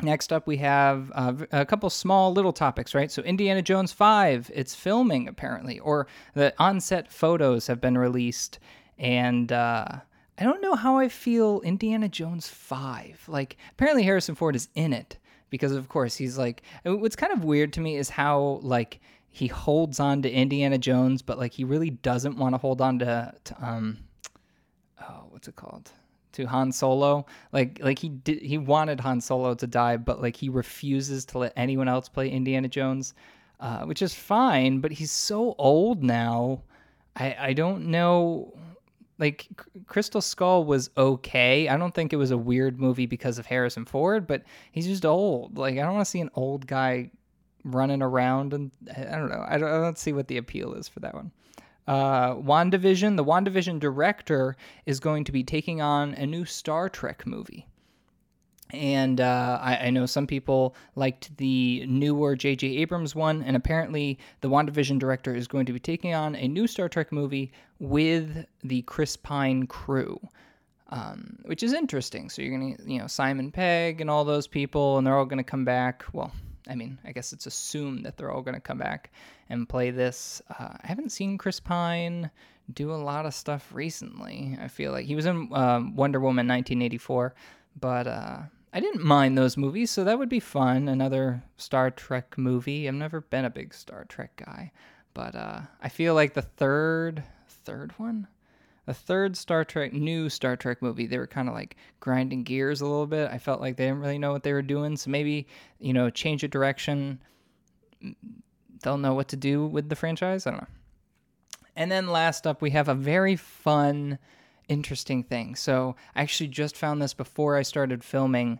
next 0.01 0.33
up, 0.33 0.45
we 0.45 0.57
have 0.57 1.13
uh, 1.15 1.35
a 1.53 1.65
couple 1.65 1.89
small 1.89 2.33
little 2.33 2.51
topics, 2.51 2.93
right? 2.93 3.09
So 3.09 3.21
Indiana 3.21 3.61
Jones 3.61 3.93
5, 3.93 4.51
it's 4.53 4.75
filming 4.75 5.29
apparently, 5.29 5.79
or 5.79 6.07
the 6.33 6.53
on-set 6.59 7.09
photos 7.09 7.67
have 7.67 7.79
been 7.79 7.97
released, 7.97 8.59
and 8.97 9.49
uh, 9.49 9.99
I 10.39 10.43
don't 10.43 10.61
know 10.61 10.75
how 10.75 10.97
I 10.97 11.09
feel 11.09 11.59
Indiana 11.61 12.07
Jones 12.07 12.47
5. 12.47 13.25
Like, 13.27 13.57
apparently 13.73 14.03
Harrison 14.03 14.35
Ford 14.35 14.55
is 14.55 14.69
in 14.73 14.93
it 14.93 15.17
because, 15.49 15.73
of 15.73 15.89
course, 15.89 16.15
he's 16.15 16.37
like. 16.37 16.63
What's 16.83 17.17
kind 17.17 17.33
of 17.33 17.43
weird 17.43 17.73
to 17.73 17.81
me 17.81 17.97
is 17.97 18.09
how, 18.09 18.61
like, 18.63 19.01
he 19.27 19.47
holds 19.47 19.99
on 19.99 20.21
to 20.21 20.31
Indiana 20.31 20.77
Jones, 20.77 21.21
but, 21.21 21.37
like, 21.37 21.51
he 21.51 21.65
really 21.65 21.89
doesn't 21.89 22.37
want 22.37 22.53
to 22.53 22.57
hold 22.57 22.79
on 22.79 22.99
to, 22.99 23.33
to 23.43 23.55
um, 23.61 23.97
oh, 25.01 25.25
what's 25.29 25.49
it 25.49 25.57
called? 25.57 25.91
To 26.33 26.45
Han 26.45 26.71
Solo. 26.71 27.25
Like, 27.51 27.79
like 27.83 27.99
he 27.99 28.07
did, 28.07 28.41
he 28.41 28.57
wanted 28.57 29.01
Han 29.01 29.19
Solo 29.19 29.55
to 29.55 29.67
die, 29.67 29.97
but, 29.97 30.21
like, 30.21 30.37
he 30.37 30.47
refuses 30.47 31.25
to 31.25 31.39
let 31.39 31.53
anyone 31.57 31.89
else 31.89 32.07
play 32.07 32.29
Indiana 32.29 32.69
Jones, 32.69 33.13
uh, 33.59 33.83
which 33.83 34.01
is 34.01 34.15
fine, 34.15 34.79
but 34.79 34.93
he's 34.93 35.11
so 35.11 35.53
old 35.57 36.01
now. 36.01 36.63
I, 37.17 37.35
I 37.39 37.53
don't 37.53 37.87
know 37.87 38.53
like 39.19 39.47
Crystal 39.87 40.21
Skull 40.21 40.63
was 40.63 40.89
okay. 40.97 41.67
I 41.67 41.77
don't 41.77 41.93
think 41.93 42.13
it 42.13 42.17
was 42.17 42.31
a 42.31 42.37
weird 42.37 42.79
movie 42.79 43.05
because 43.05 43.37
of 43.37 43.45
Harrison 43.45 43.85
Ford, 43.85 44.25
but 44.25 44.43
he's 44.71 44.87
just 44.87 45.05
old. 45.05 45.57
Like 45.57 45.77
I 45.77 45.81
don't 45.81 45.93
want 45.93 46.05
to 46.05 46.11
see 46.11 46.21
an 46.21 46.31
old 46.33 46.65
guy 46.65 47.11
running 47.65 48.01
around 48.01 48.53
and 48.53 48.71
I 48.95 49.15
don't 49.15 49.29
know. 49.29 49.45
I 49.47 49.57
don't, 49.57 49.69
I 49.69 49.77
don't 49.77 49.97
see 49.97 50.13
what 50.13 50.27
the 50.27 50.37
appeal 50.37 50.73
is 50.73 50.87
for 50.87 51.01
that 51.01 51.13
one. 51.13 51.31
Uh, 51.87 52.35
WandaVision, 52.35 53.17
the 53.17 53.25
WandaVision 53.25 53.79
director 53.79 54.55
is 54.85 54.99
going 54.99 55.23
to 55.23 55.31
be 55.31 55.43
taking 55.43 55.81
on 55.81 56.13
a 56.13 56.25
new 56.25 56.45
Star 56.45 56.87
Trek 56.87 57.25
movie. 57.25 57.67
And 58.71 59.19
uh, 59.19 59.57
I, 59.61 59.77
I, 59.87 59.89
know 59.89 60.05
some 60.05 60.27
people 60.27 60.75
liked 60.95 61.35
the 61.37 61.83
newer 61.87 62.35
J.J. 62.35 62.67
Abrams 62.77 63.15
one, 63.15 63.41
and 63.41 63.55
apparently 63.55 64.19
the 64.41 64.49
WandaVision 64.49 64.99
director 64.99 65.33
is 65.33 65.47
going 65.47 65.65
to 65.65 65.73
be 65.73 65.79
taking 65.79 66.13
on 66.13 66.35
a 66.35 66.47
new 66.47 66.67
Star 66.67 66.87
Trek 66.87 67.11
movie 67.11 67.51
with 67.79 68.45
the 68.63 68.83
Chris 68.83 69.15
Pine 69.15 69.65
crew, 69.65 70.19
um, 70.89 71.39
which 71.45 71.63
is 71.63 71.73
interesting. 71.73 72.29
So 72.29 72.43
you're 72.43 72.55
going 72.55 72.75
to, 72.75 72.91
you 72.91 72.99
know, 72.99 73.07
Simon 73.07 73.51
Pegg 73.51 74.01
and 74.01 74.09
all 74.09 74.23
those 74.23 74.45
people, 74.45 74.99
and 74.99 75.07
they're 75.07 75.17
all 75.17 75.25
going 75.25 75.37
to 75.37 75.43
come 75.43 75.65
back. 75.65 76.05
Well, 76.13 76.31
I 76.67 76.75
mean, 76.75 76.99
I 77.03 77.11
guess 77.11 77.33
it's 77.33 77.47
assumed 77.47 78.05
that 78.05 78.17
they're 78.17 78.31
all 78.31 78.43
going 78.43 78.53
to 78.53 78.61
come 78.61 78.77
back 78.77 79.11
and 79.49 79.67
play 79.67 79.89
this. 79.89 80.43
Uh, 80.47 80.75
I 80.83 80.85
haven't 80.85 81.11
seen 81.11 81.39
Chris 81.39 81.59
Pine 81.59 82.29
do 82.71 82.91
a 82.91 82.93
lot 82.93 83.25
of 83.25 83.33
stuff 83.33 83.67
recently. 83.73 84.55
I 84.61 84.67
feel 84.67 84.91
like 84.91 85.07
he 85.07 85.15
was 85.15 85.25
in 85.25 85.49
um, 85.53 85.95
Wonder 85.95 86.19
Woman 86.19 86.47
1984, 86.47 87.33
but. 87.79 88.05
Uh, 88.05 88.39
I 88.71 88.79
didn't 88.79 89.03
mind 89.03 89.37
those 89.37 89.57
movies, 89.57 89.89
so 89.89 90.03
that 90.03 90.19
would 90.19 90.29
be 90.29 90.39
fun. 90.39 90.87
Another 90.87 91.43
Star 91.57 91.89
Trek 91.89 92.37
movie. 92.37 92.87
I've 92.87 92.93
never 92.93 93.21
been 93.21 93.45
a 93.45 93.49
big 93.49 93.73
Star 93.73 94.05
Trek 94.05 94.43
guy, 94.45 94.71
but 95.13 95.35
uh, 95.35 95.61
I 95.81 95.89
feel 95.89 96.13
like 96.13 96.33
the 96.33 96.43
third, 96.43 97.23
third 97.47 97.93
one, 97.97 98.27
the 98.85 98.93
third 98.93 99.35
Star 99.35 99.65
Trek, 99.65 99.93
new 99.93 100.29
Star 100.29 100.55
Trek 100.55 100.81
movie, 100.81 101.07
they 101.07 101.17
were 101.17 101.27
kind 101.27 101.47
of 101.47 101.55
like 101.55 101.77
grinding 101.99 102.43
gears 102.43 102.81
a 102.81 102.85
little 102.85 103.07
bit. 103.07 103.31
I 103.31 103.39
felt 103.39 103.61
like 103.61 103.75
they 103.75 103.85
didn't 103.85 104.01
really 104.01 104.19
know 104.19 104.31
what 104.31 104.43
they 104.43 104.53
were 104.53 104.61
doing, 104.61 104.97
so 104.97 105.09
maybe 105.09 105.47
you 105.79 105.93
know, 105.93 106.09
change 106.09 106.43
of 106.43 106.51
direction. 106.51 107.19
They'll 108.83 108.97
know 108.97 109.13
what 109.13 109.29
to 109.29 109.35
do 109.35 109.65
with 109.65 109.89
the 109.89 109.95
franchise. 109.95 110.45
I 110.45 110.51
don't 110.51 110.61
know. 110.61 110.67
And 111.75 111.91
then 111.91 112.07
last 112.07 112.45
up, 112.45 112.61
we 112.61 112.71
have 112.71 112.87
a 112.87 112.93
very 112.93 113.35
fun, 113.35 114.19
interesting 114.69 115.23
thing. 115.23 115.55
So 115.55 115.95
I 116.15 116.21
actually 116.21 116.47
just 116.47 116.77
found 116.77 117.01
this 117.01 117.13
before 117.13 117.57
I 117.57 117.63
started 117.63 118.03
filming. 118.03 118.59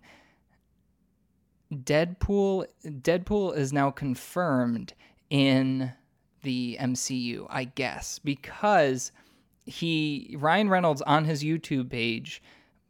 Deadpool 1.71 2.65
Deadpool 2.83 3.55
is 3.55 3.71
now 3.71 3.91
confirmed 3.91 4.93
in 5.29 5.93
the 6.41 6.77
MCU, 6.79 7.45
I 7.49 7.65
guess, 7.65 8.19
because 8.19 9.11
he 9.65 10.35
Ryan 10.39 10.69
Reynolds 10.69 11.01
on 11.03 11.25
his 11.25 11.43
YouTube 11.43 11.89
page 11.89 12.41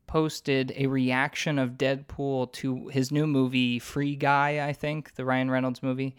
posted 0.07 0.73
a 0.75 0.87
reaction 0.87 1.59
of 1.59 1.77
Deadpool 1.77 2.51
to 2.53 2.87
his 2.87 3.11
new 3.11 3.27
movie 3.27 3.77
Free 3.77 4.15
Guy, 4.15 4.65
I 4.65 4.73
think, 4.73 5.13
the 5.15 5.25
Ryan 5.25 5.51
Reynolds 5.51 5.83
movie, 5.83 6.15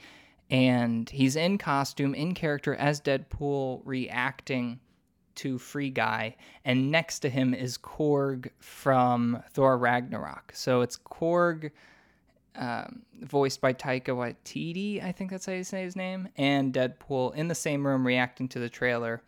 and 0.50 1.08
he's 1.10 1.34
in 1.34 1.58
costume 1.58 2.14
in 2.14 2.34
character 2.34 2.74
as 2.74 3.00
Deadpool 3.00 3.80
reacting 3.84 4.78
to 5.36 5.58
Free 5.58 5.90
Guy, 5.90 6.36
and 6.64 6.90
next 6.90 7.20
to 7.20 7.28
him 7.28 7.54
is 7.54 7.78
Korg 7.78 8.50
from 8.58 9.42
Thor 9.52 9.78
Ragnarok. 9.78 10.52
So 10.54 10.80
it's 10.80 10.96
Korg 10.96 11.70
um, 12.56 13.02
voiced 13.22 13.60
by 13.60 13.72
Taika 13.72 14.08
Waititi, 14.08 15.02
I 15.02 15.12
think 15.12 15.30
that's 15.30 15.46
how 15.46 15.52
you 15.52 15.64
say 15.64 15.82
his 15.82 15.96
name, 15.96 16.28
and 16.36 16.74
Deadpool 16.74 17.34
in 17.34 17.48
the 17.48 17.54
same 17.54 17.86
room 17.86 18.06
reacting 18.06 18.48
to 18.48 18.58
the 18.58 18.68
trailer. 18.68 19.22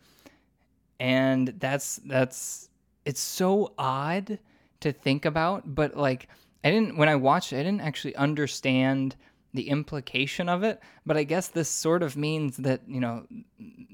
And 0.99 1.47
that's 1.57 1.97
that's 2.05 2.69
it's 3.05 3.21
so 3.21 3.73
odd 3.77 4.39
to 4.81 4.91
think 4.91 5.25
about, 5.25 5.73
but 5.73 5.95
like 5.95 6.27
I 6.63 6.71
didn't 6.71 6.97
when 6.97 7.09
I 7.09 7.15
watched 7.15 7.53
it, 7.53 7.59
I 7.59 7.63
didn't 7.63 7.81
actually 7.81 8.15
understand 8.15 9.15
the 9.53 9.69
implication 9.69 10.49
of 10.49 10.63
it, 10.63 10.81
but 11.05 11.17
I 11.17 11.23
guess 11.23 11.47
this 11.47 11.69
sort 11.69 12.01
of 12.01 12.17
means 12.17 12.57
that, 12.57 12.81
you 12.87 12.99
know, 12.99 13.25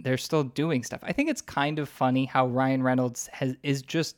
they're 0.02 0.18
still 0.18 0.44
doing 0.44 0.84
stuff. 0.84 1.02
I 1.04 1.12
think 1.12 1.30
it's 1.30 1.42
kind 1.42 1.80
of 1.80 1.90
funny 1.90 2.26
how 2.26 2.48
Ryan 2.48 2.82
Reynolds 2.82 3.28
has 3.34 3.56
is 3.62 3.82
just 3.82 4.16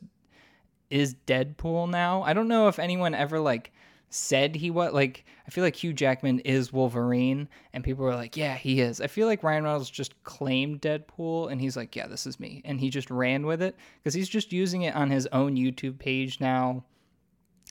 is 0.89 1.15
Deadpool 1.25 1.89
now. 1.89 2.21
I 2.21 2.33
don't 2.33 2.47
know 2.47 2.67
if 2.67 2.77
anyone 2.77 3.15
ever 3.15 3.39
like 3.39 3.71
said 4.13 4.55
he 4.55 4.69
was 4.69 4.91
like 4.91 5.25
I 5.47 5.51
feel 5.51 5.63
like 5.63 5.75
Hugh 5.75 5.93
Jackman 5.93 6.39
is 6.39 6.73
Wolverine 6.73 7.47
and 7.73 7.83
people 7.83 8.03
were 8.03 8.15
like, 8.15 8.37
"Yeah, 8.37 8.55
he 8.55 8.81
is." 8.81 9.01
I 9.01 9.07
feel 9.07 9.25
like 9.25 9.41
Ryan 9.41 9.63
Reynolds 9.63 9.89
just 9.89 10.21
claimed 10.23 10.81
Deadpool 10.81 11.51
and 11.51 11.59
he's 11.59 11.77
like, 11.77 11.95
"Yeah, 11.95 12.07
this 12.07 12.27
is 12.27 12.39
me." 12.39 12.61
And 12.65 12.79
he 12.79 12.89
just 12.89 13.09
ran 13.09 13.45
with 13.45 13.61
it 13.61 13.75
because 13.97 14.13
he's 14.13 14.29
just 14.29 14.51
using 14.51 14.83
it 14.83 14.95
on 14.95 15.09
his 15.09 15.27
own 15.27 15.55
YouTube 15.55 15.97
page 15.97 16.39
now. 16.39 16.83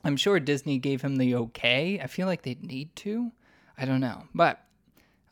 I'm 0.02 0.16
sure 0.16 0.40
Disney 0.40 0.78
gave 0.78 1.02
him 1.02 1.16
the 1.16 1.34
okay. 1.36 2.00
I 2.00 2.06
feel 2.06 2.26
like 2.26 2.42
they'd 2.42 2.64
need 2.64 2.96
to. 2.96 3.32
I 3.80 3.86
don't 3.86 4.00
know. 4.00 4.24
But 4.34 4.62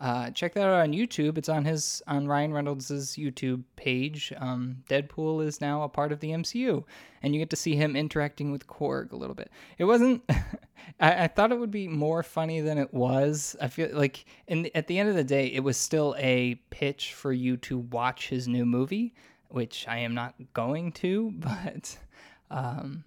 uh, 0.00 0.30
check 0.30 0.54
that 0.54 0.62
out 0.62 0.80
on 0.80 0.92
YouTube. 0.92 1.36
It's 1.36 1.48
on 1.48 1.64
his 1.64 2.02
on 2.06 2.26
Ryan 2.26 2.54
Reynolds' 2.54 3.16
YouTube 3.16 3.62
page. 3.76 4.32
Um, 4.38 4.84
Deadpool 4.88 5.44
is 5.44 5.60
now 5.60 5.82
a 5.82 5.88
part 5.88 6.12
of 6.12 6.20
the 6.20 6.30
MCU, 6.30 6.84
and 7.22 7.34
you 7.34 7.40
get 7.40 7.50
to 7.50 7.56
see 7.56 7.76
him 7.76 7.94
interacting 7.94 8.50
with 8.50 8.66
Korg 8.66 9.12
a 9.12 9.16
little 9.16 9.34
bit. 9.34 9.50
It 9.76 9.84
wasn't. 9.84 10.22
I, 11.00 11.24
I, 11.24 11.28
thought 11.28 11.52
it 11.52 11.58
would 11.58 11.70
be 11.70 11.88
more 11.88 12.22
funny 12.22 12.60
than 12.60 12.78
it 12.78 12.94
was. 12.94 13.54
I 13.60 13.68
feel 13.68 13.90
like, 13.92 14.24
in 14.46 14.70
at 14.74 14.86
the 14.86 14.98
end 14.98 15.10
of 15.10 15.16
the 15.16 15.24
day, 15.24 15.48
it 15.48 15.60
was 15.60 15.76
still 15.76 16.14
a 16.18 16.54
pitch 16.70 17.12
for 17.12 17.32
you 17.32 17.56
to 17.58 17.78
watch 17.78 18.28
his 18.28 18.48
new 18.48 18.64
movie, 18.64 19.14
which 19.48 19.86
I 19.88 19.98
am 19.98 20.14
not 20.14 20.34
going 20.54 20.92
to. 20.92 21.34
But 21.40 21.98
um, 22.50 23.04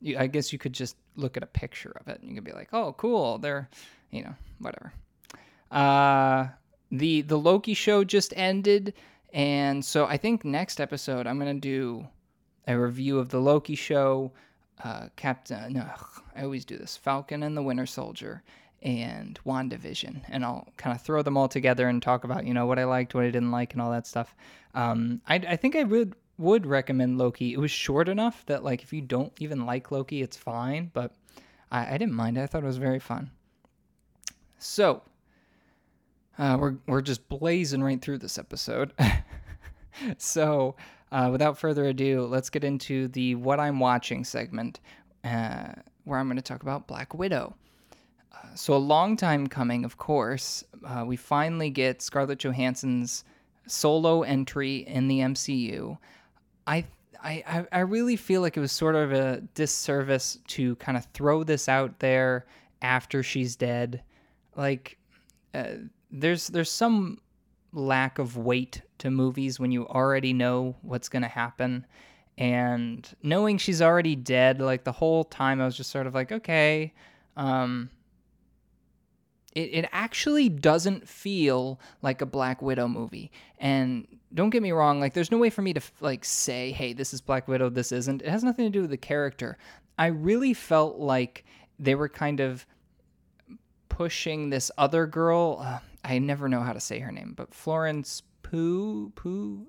you, 0.00 0.18
I 0.18 0.26
guess 0.26 0.52
you 0.52 0.58
could 0.58 0.72
just 0.72 0.96
look 1.14 1.36
at 1.36 1.42
a 1.42 1.46
picture 1.46 1.94
of 2.00 2.08
it, 2.08 2.20
and 2.20 2.30
you 2.30 2.34
could 2.34 2.44
be 2.44 2.52
like, 2.52 2.70
"Oh, 2.72 2.94
cool! 2.94 3.38
They're, 3.38 3.68
you 4.12 4.22
know, 4.22 4.34
whatever." 4.60 4.92
Uh, 5.70 6.48
the 6.90 7.22
the 7.22 7.38
Loki 7.38 7.74
show 7.74 8.04
just 8.04 8.32
ended, 8.36 8.94
and 9.32 9.84
so 9.84 10.06
I 10.06 10.16
think 10.16 10.44
next 10.44 10.80
episode 10.80 11.26
I'm 11.26 11.38
gonna 11.38 11.54
do 11.54 12.06
a 12.66 12.78
review 12.78 13.18
of 13.18 13.30
the 13.30 13.40
Loki 13.40 13.74
show. 13.74 14.32
Uh, 14.84 15.08
Captain, 15.16 15.82
I 16.36 16.42
always 16.42 16.64
do 16.64 16.76
this. 16.76 16.96
Falcon 16.96 17.42
and 17.42 17.56
the 17.56 17.62
Winter 17.62 17.86
Soldier 17.86 18.42
and 18.82 19.38
WandaVision, 19.46 20.22
and 20.28 20.44
I'll 20.44 20.68
kind 20.76 20.94
of 20.94 21.02
throw 21.02 21.22
them 21.22 21.36
all 21.36 21.48
together 21.48 21.88
and 21.88 22.02
talk 22.02 22.24
about 22.24 22.46
you 22.46 22.54
know 22.54 22.66
what 22.66 22.78
I 22.78 22.84
liked, 22.84 23.14
what 23.14 23.24
I 23.24 23.30
didn't 23.30 23.52
like, 23.52 23.72
and 23.72 23.82
all 23.82 23.90
that 23.92 24.06
stuff. 24.06 24.34
Um, 24.74 25.20
I, 25.26 25.36
I 25.36 25.56
think 25.56 25.76
I 25.76 25.84
would 25.84 26.14
would 26.38 26.66
recommend 26.66 27.18
Loki. 27.18 27.52
It 27.52 27.58
was 27.58 27.70
short 27.70 28.08
enough 28.08 28.44
that 28.46 28.64
like 28.64 28.82
if 28.82 28.92
you 28.92 29.00
don't 29.00 29.32
even 29.38 29.64
like 29.64 29.90
Loki, 29.90 30.22
it's 30.22 30.36
fine. 30.36 30.90
But 30.92 31.12
I, 31.70 31.94
I 31.94 31.98
didn't 31.98 32.14
mind. 32.14 32.38
I 32.38 32.46
thought 32.46 32.64
it 32.64 32.66
was 32.66 32.78
very 32.78 32.98
fun. 32.98 33.30
So 34.62 35.02
uh, 36.38 36.56
we're 36.58 36.76
we're 36.86 37.02
just 37.02 37.28
blazing 37.28 37.82
right 37.82 38.00
through 38.00 38.18
this 38.18 38.38
episode. 38.38 38.92
so, 40.18 40.76
uh, 41.10 41.28
without 41.30 41.58
further 41.58 41.86
ado, 41.86 42.26
let's 42.26 42.48
get 42.48 42.64
into 42.64 43.08
the 43.08 43.34
what 43.34 43.60
I'm 43.60 43.80
watching 43.80 44.24
segment, 44.24 44.80
uh, 45.24 45.72
where 46.04 46.18
I'm 46.18 46.26
going 46.26 46.36
to 46.36 46.42
talk 46.42 46.62
about 46.62 46.86
Black 46.86 47.12
Widow. 47.12 47.54
Uh, 48.32 48.54
so, 48.54 48.74
a 48.74 48.76
long 48.76 49.16
time 49.16 49.46
coming, 49.46 49.84
of 49.84 49.98
course, 49.98 50.64
uh, 50.86 51.04
we 51.06 51.16
finally 51.16 51.68
get 51.68 52.00
Scarlett 52.00 52.38
Johansson's 52.38 53.24
solo 53.66 54.22
entry 54.22 54.78
in 54.78 55.08
the 55.08 55.18
MCU. 55.18 55.98
I 56.66 56.84
I, 57.22 57.66
I 57.70 57.80
really 57.80 58.16
feel 58.16 58.40
like 58.40 58.56
it 58.56 58.60
was 58.60 58.72
sort 58.72 58.94
of 58.94 59.12
a 59.12 59.42
disservice 59.54 60.38
to 60.48 60.76
kind 60.76 60.96
of 60.96 61.04
throw 61.14 61.44
this 61.44 61.68
out 61.68 61.98
there 62.00 62.46
after 62.80 63.22
she's 63.22 63.54
dead. 63.54 64.02
Like, 64.56 64.98
uh, 65.54 65.74
there's 66.10 66.48
there's 66.48 66.70
some 66.70 67.18
lack 67.72 68.18
of 68.18 68.36
weight 68.36 68.82
to 68.98 69.10
movies 69.10 69.58
when 69.58 69.72
you 69.72 69.86
already 69.86 70.32
know 70.32 70.76
what's 70.82 71.08
going 71.08 71.22
to 71.22 71.28
happen. 71.28 71.86
And 72.38 73.08
knowing 73.22 73.58
she's 73.58 73.82
already 73.82 74.16
dead 74.16 74.60
like 74.60 74.84
the 74.84 74.92
whole 74.92 75.22
time 75.22 75.60
i 75.60 75.66
was 75.66 75.76
just 75.76 75.90
sort 75.90 76.06
of 76.06 76.14
like 76.14 76.32
okay 76.32 76.94
um 77.36 77.90
it, 79.54 79.60
it 79.72 79.88
actually 79.92 80.48
doesn't 80.48 81.08
feel 81.08 81.78
like 82.00 82.20
a 82.20 82.26
black 82.26 82.62
widow 82.62 82.88
movie. 82.88 83.30
And 83.58 84.06
don't 84.34 84.50
get 84.50 84.62
me 84.62 84.72
wrong 84.72 84.98
like 84.98 85.12
there's 85.14 85.30
no 85.30 85.38
way 85.38 85.50
for 85.50 85.60
me 85.62 85.74
to 85.74 85.80
like 86.00 86.24
say 86.24 86.72
hey 86.72 86.94
this 86.94 87.12
is 87.12 87.20
black 87.20 87.48
widow 87.48 87.68
this 87.68 87.92
isn't. 87.92 88.22
It 88.22 88.28
has 88.28 88.42
nothing 88.44 88.64
to 88.64 88.70
do 88.70 88.82
with 88.82 88.90
the 88.90 88.96
character. 88.96 89.58
I 89.98 90.06
really 90.06 90.54
felt 90.54 90.98
like 90.98 91.44
they 91.78 91.94
were 91.94 92.08
kind 92.08 92.40
of 92.40 92.66
pushing 93.92 94.50
this 94.50 94.70
other 94.78 95.06
girl 95.06 95.58
uh, 95.60 95.78
I 96.04 96.18
never 96.18 96.48
know 96.48 96.60
how 96.60 96.72
to 96.72 96.80
say 96.80 96.98
her 96.98 97.12
name, 97.12 97.34
but 97.36 97.54
Florence 97.54 98.22
Pugh, 98.42 99.12
Pugh, 99.14 99.66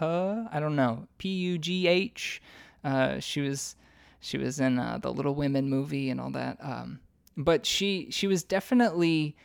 I 0.00 0.58
don't 0.58 0.76
know, 0.76 1.06
P 1.18 1.28
U 1.28 1.58
G 1.58 1.86
H. 1.86 2.40
Uh, 2.82 3.20
she 3.20 3.40
was 3.42 3.76
she 4.20 4.38
was 4.38 4.60
in 4.60 4.78
uh, 4.78 4.98
the 4.98 5.12
Little 5.12 5.34
Women 5.34 5.68
movie 5.68 6.08
and 6.10 6.20
all 6.20 6.30
that. 6.30 6.56
Um, 6.62 7.00
but 7.36 7.66
she 7.66 8.08
she 8.10 8.26
was 8.26 8.42
definitely 8.42 9.36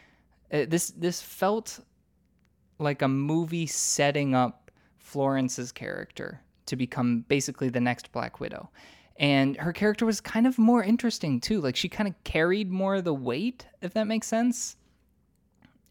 uh, 0.51 0.65
this 0.67 0.93
this 0.95 1.21
felt 1.21 1.81
like 2.79 3.01
a 3.01 3.07
movie 3.07 3.67
setting 3.67 4.33
up 4.33 4.71
Florence's 4.97 5.71
character 5.71 6.41
to 6.65 6.75
become 6.75 7.25
basically 7.27 7.69
the 7.69 7.81
next 7.81 8.11
Black 8.11 8.39
Widow. 8.39 8.69
And 9.17 9.55
her 9.57 9.71
character 9.71 10.05
was 10.05 10.19
kind 10.19 10.45
of 10.45 10.57
more 10.57 10.83
interesting 10.83 11.39
too. 11.39 11.61
Like 11.61 11.75
she 11.75 11.87
kind 11.87 12.07
of 12.07 12.21
carried 12.23 12.69
more 12.69 12.95
of 12.95 13.05
the 13.05 13.13
weight, 13.13 13.65
if 13.81 13.93
that 13.93 14.07
makes 14.07 14.27
sense 14.27 14.75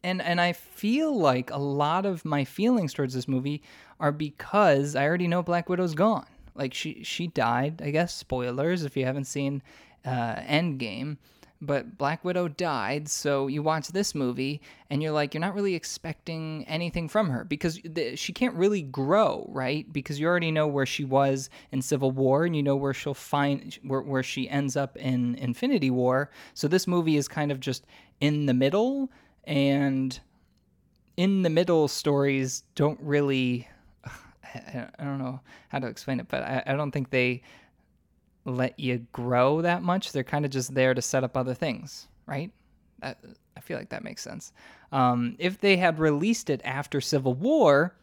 and 0.05 0.21
and 0.21 0.39
I 0.39 0.53
feel 0.53 1.17
like 1.17 1.49
a 1.49 1.57
lot 1.57 2.05
of 2.05 2.23
my 2.23 2.45
feelings 2.45 2.93
towards 2.93 3.15
this 3.15 3.27
movie 3.27 3.63
are 3.99 4.11
because 4.11 4.95
I 4.95 5.03
already 5.05 5.27
know 5.27 5.41
Black 5.41 5.67
Widow's 5.67 5.95
gone. 5.95 6.27
Like 6.53 6.75
she 6.75 7.03
she 7.03 7.27
died. 7.27 7.81
I 7.81 7.89
guess 7.89 8.13
spoilers 8.13 8.83
if 8.83 8.95
you 8.95 9.03
haven't 9.03 9.25
seen 9.25 9.63
uh, 10.05 10.35
Endgame. 10.35 11.17
But 11.61 11.97
Black 11.97 12.23
Widow 12.25 12.49
died, 12.49 13.07
so 13.07 13.47
you 13.47 13.63
watch 13.63 13.87
this 13.87 14.13
movie 14.13 14.61
and 14.89 15.01
you're 15.01 15.13
like, 15.13 15.33
you're 15.33 15.41
not 15.41 15.55
really 15.55 15.73
expecting 15.73 16.65
anything 16.67 17.07
from 17.07 17.29
her 17.29 17.43
because 17.45 17.79
the, 17.85 18.15
she 18.15 18.33
can't 18.33 18.55
really 18.55 18.81
grow, 18.81 19.45
right? 19.49 19.91
Because 19.91 20.19
you 20.19 20.27
already 20.27 20.51
know 20.51 20.67
where 20.67 20.85
she 20.85 21.05
was 21.05 21.49
in 21.71 21.81
Civil 21.81 22.11
War 22.11 22.45
and 22.45 22.55
you 22.55 22.61
know 22.61 22.75
where 22.75 22.93
she'll 22.93 23.13
find 23.13 23.77
where, 23.83 24.01
where 24.01 24.23
she 24.23 24.49
ends 24.49 24.75
up 24.75 24.97
in 24.97 25.35
Infinity 25.35 25.89
War. 25.89 26.29
So 26.53 26.67
this 26.67 26.87
movie 26.87 27.15
is 27.15 27.27
kind 27.27 27.51
of 27.51 27.59
just 27.59 27.85
in 28.19 28.45
the 28.45 28.53
middle 28.53 29.09
and 29.45 30.19
in 31.17 31.43
the 31.43 31.49
middle 31.49 31.87
stories 31.87 32.63
don't 32.75 32.99
really 33.01 33.67
I 34.53 35.03
don't 35.03 35.19
know 35.19 35.39
how 35.69 35.79
to 35.79 35.87
explain 35.87 36.19
it, 36.19 36.27
but 36.27 36.43
I, 36.43 36.63
I 36.67 36.73
don't 36.73 36.91
think 36.91 37.09
they 37.09 37.43
let 38.45 38.79
you 38.79 39.05
grow 39.11 39.61
that 39.61 39.83
much. 39.83 40.11
They're 40.11 40.23
kind 40.23 40.45
of 40.45 40.51
just 40.51 40.73
there 40.73 40.93
to 40.93 41.01
set 41.01 41.23
up 41.23 41.35
other 41.35 41.53
things, 41.53 42.07
right? 42.25 42.51
I, 43.01 43.15
I 43.57 43.59
feel 43.59 43.77
like 43.77 43.89
that 43.89 44.03
makes 44.03 44.21
sense. 44.21 44.53
Um, 44.91 45.35
if 45.39 45.59
they 45.59 45.77
had 45.77 45.99
released 45.99 46.49
it 46.49 46.61
after 46.63 47.01
Civil 47.01 47.33
War, 47.33 47.95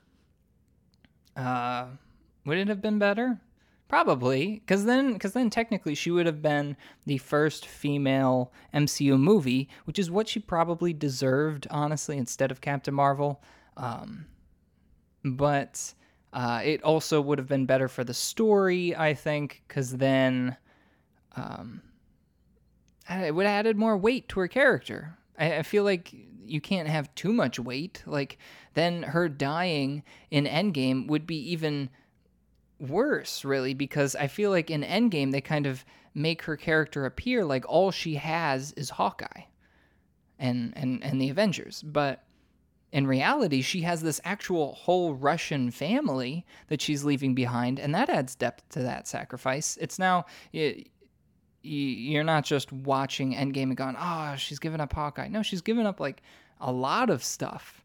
uh, 1.36 1.86
would 2.44 2.58
it 2.58 2.68
have 2.68 2.82
been 2.82 2.98
better? 2.98 3.40
Probably, 3.88 4.54
because 4.54 4.86
then, 4.86 5.12
because 5.12 5.34
then 5.34 5.50
technically 5.50 5.94
she 5.94 6.10
would 6.10 6.24
have 6.24 6.40
been 6.40 6.76
the 7.04 7.18
first 7.18 7.66
female 7.66 8.50
MCU 8.72 9.20
movie, 9.20 9.68
which 9.84 9.98
is 9.98 10.10
what 10.10 10.28
she 10.28 10.40
probably 10.40 10.94
deserved, 10.94 11.66
honestly, 11.70 12.16
instead 12.16 12.50
of 12.50 12.62
Captain 12.62 12.94
Marvel. 12.94 13.42
Um, 13.76 14.26
but 15.24 15.92
Uh, 16.32 16.60
it 16.64 16.82
also 16.82 17.20
would 17.20 17.38
have 17.38 17.48
been 17.48 17.66
better 17.66 17.88
for 17.88 18.04
the 18.04 18.14
story, 18.14 18.96
I 18.96 19.12
think, 19.12 19.62
because 19.68 19.96
then 19.96 20.56
um, 21.36 21.82
it 23.08 23.34
would 23.34 23.46
have 23.46 23.58
added 23.60 23.76
more 23.76 23.98
weight 23.98 24.28
to 24.30 24.40
her 24.40 24.48
character. 24.48 25.18
I, 25.38 25.58
I 25.58 25.62
feel 25.62 25.84
like 25.84 26.14
you 26.46 26.60
can't 26.60 26.88
have 26.88 27.14
too 27.14 27.32
much 27.32 27.58
weight. 27.58 28.02
Like, 28.06 28.38
then 28.74 29.02
her 29.02 29.28
dying 29.28 30.02
in 30.30 30.44
Endgame 30.44 31.06
would 31.08 31.26
be 31.26 31.50
even 31.52 31.90
worse, 32.80 33.44
really, 33.44 33.74
because 33.74 34.16
I 34.16 34.26
feel 34.26 34.50
like 34.50 34.70
in 34.70 34.82
Endgame, 34.82 35.32
they 35.32 35.40
kind 35.42 35.66
of 35.66 35.84
make 36.14 36.42
her 36.42 36.56
character 36.56 37.04
appear 37.04 37.44
like 37.44 37.64
all 37.68 37.90
she 37.90 38.14
has 38.16 38.72
is 38.72 38.90
Hawkeye 38.90 39.44
and, 40.38 40.72
and, 40.76 41.02
and 41.04 41.20
the 41.20 41.30
Avengers. 41.30 41.82
But 41.82 42.24
in 42.92 43.06
reality, 43.06 43.62
she 43.62 43.80
has 43.82 44.02
this 44.02 44.20
actual 44.22 44.74
whole 44.74 45.14
Russian 45.14 45.70
family 45.70 46.44
that 46.68 46.82
she's 46.82 47.04
leaving 47.04 47.34
behind, 47.34 47.80
and 47.80 47.94
that 47.94 48.10
adds 48.10 48.34
depth 48.34 48.68
to 48.70 48.82
that 48.82 49.08
sacrifice. 49.08 49.78
It's 49.80 49.98
now 49.98 50.26
you're 51.62 52.24
not 52.24 52.44
just 52.44 52.70
watching 52.70 53.34
Endgame 53.34 53.64
and 53.64 53.76
going, 53.76 53.96
"Oh, 53.98 54.34
she's 54.36 54.58
giving 54.58 54.80
up 54.80 54.92
Hawkeye." 54.92 55.28
No, 55.28 55.42
she's 55.42 55.62
giving 55.62 55.86
up 55.86 56.00
like 56.00 56.22
a 56.60 56.70
lot 56.70 57.08
of 57.08 57.24
stuff. 57.24 57.82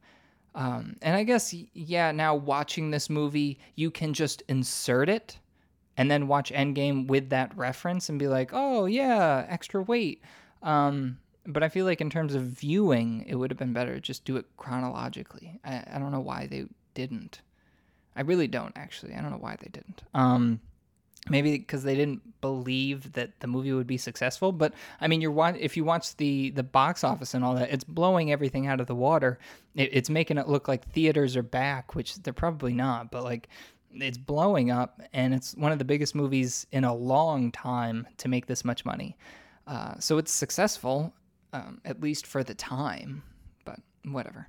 Um, 0.53 0.97
and 1.01 1.15
I 1.15 1.23
guess 1.23 1.53
yeah, 1.73 2.11
now 2.11 2.35
watching 2.35 2.91
this 2.91 3.09
movie, 3.09 3.59
you 3.75 3.91
can 3.91 4.13
just 4.13 4.43
insert 4.49 5.07
it 5.07 5.39
and 5.95 6.11
then 6.11 6.27
watch 6.27 6.51
Endgame 6.51 7.07
with 7.07 7.29
that 7.29 7.55
reference 7.57 8.09
and 8.09 8.19
be 8.19 8.27
like, 8.27 8.49
"Oh 8.51 8.85
yeah, 8.85 9.45
extra 9.47 9.81
weight." 9.81 10.21
Um, 10.61 11.19
but 11.47 11.63
I 11.63 11.69
feel 11.69 11.85
like 11.85 12.01
in 12.01 12.09
terms 12.09 12.35
of 12.35 12.43
viewing, 12.43 13.25
it 13.27 13.35
would 13.35 13.49
have 13.49 13.57
been 13.57 13.73
better 13.73 13.95
to 13.95 14.01
just 14.01 14.25
do 14.25 14.35
it 14.37 14.45
chronologically. 14.57 15.59
I, 15.63 15.83
I 15.93 15.97
don't 15.97 16.11
know 16.11 16.19
why 16.19 16.47
they 16.47 16.65
didn't. 16.93 17.41
I 18.15 18.21
really 18.21 18.47
don't 18.47 18.73
actually. 18.75 19.13
I 19.13 19.21
don't 19.21 19.31
know 19.31 19.37
why 19.37 19.55
they 19.59 19.69
didn't. 19.69 20.03
Um, 20.13 20.59
maybe 21.29 21.57
because 21.57 21.83
they 21.83 21.95
didn't 21.95 22.41
believe 22.41 23.13
that 23.13 23.39
the 23.39 23.47
movie 23.47 23.73
would 23.73 23.87
be 23.87 23.97
successful 23.97 24.51
but 24.51 24.73
i 25.01 25.07
mean 25.07 25.19
you're 25.19 25.55
if 25.59 25.75
you 25.75 25.83
watch 25.83 26.15
the 26.17 26.51
the 26.51 26.63
box 26.63 27.03
office 27.03 27.33
and 27.33 27.43
all 27.43 27.55
that 27.55 27.69
it's 27.69 27.83
blowing 27.83 28.31
everything 28.31 28.67
out 28.67 28.79
of 28.79 28.87
the 28.87 28.95
water 28.95 29.39
it, 29.75 29.89
it's 29.91 30.09
making 30.09 30.37
it 30.37 30.47
look 30.47 30.67
like 30.67 30.87
theaters 30.91 31.35
are 31.35 31.43
back 31.43 31.95
which 31.95 32.15
they're 32.23 32.31
probably 32.31 32.73
not 32.73 33.11
but 33.11 33.23
like 33.23 33.49
it's 33.93 34.17
blowing 34.17 34.69
up 34.69 35.01
and 35.13 35.33
it's 35.33 35.53
one 35.55 35.71
of 35.71 35.79
the 35.79 35.85
biggest 35.85 36.13
movies 36.13 36.67
in 36.71 36.83
a 36.83 36.93
long 36.93 37.51
time 37.51 38.07
to 38.17 38.29
make 38.29 38.45
this 38.45 38.63
much 38.63 38.85
money 38.85 39.17
uh, 39.65 39.95
so 39.99 40.17
it's 40.17 40.31
successful 40.31 41.13
um, 41.53 41.81
at 41.85 42.01
least 42.01 42.27
for 42.27 42.43
the 42.43 42.53
time 42.53 43.23
but 43.65 43.79
whatever 44.05 44.47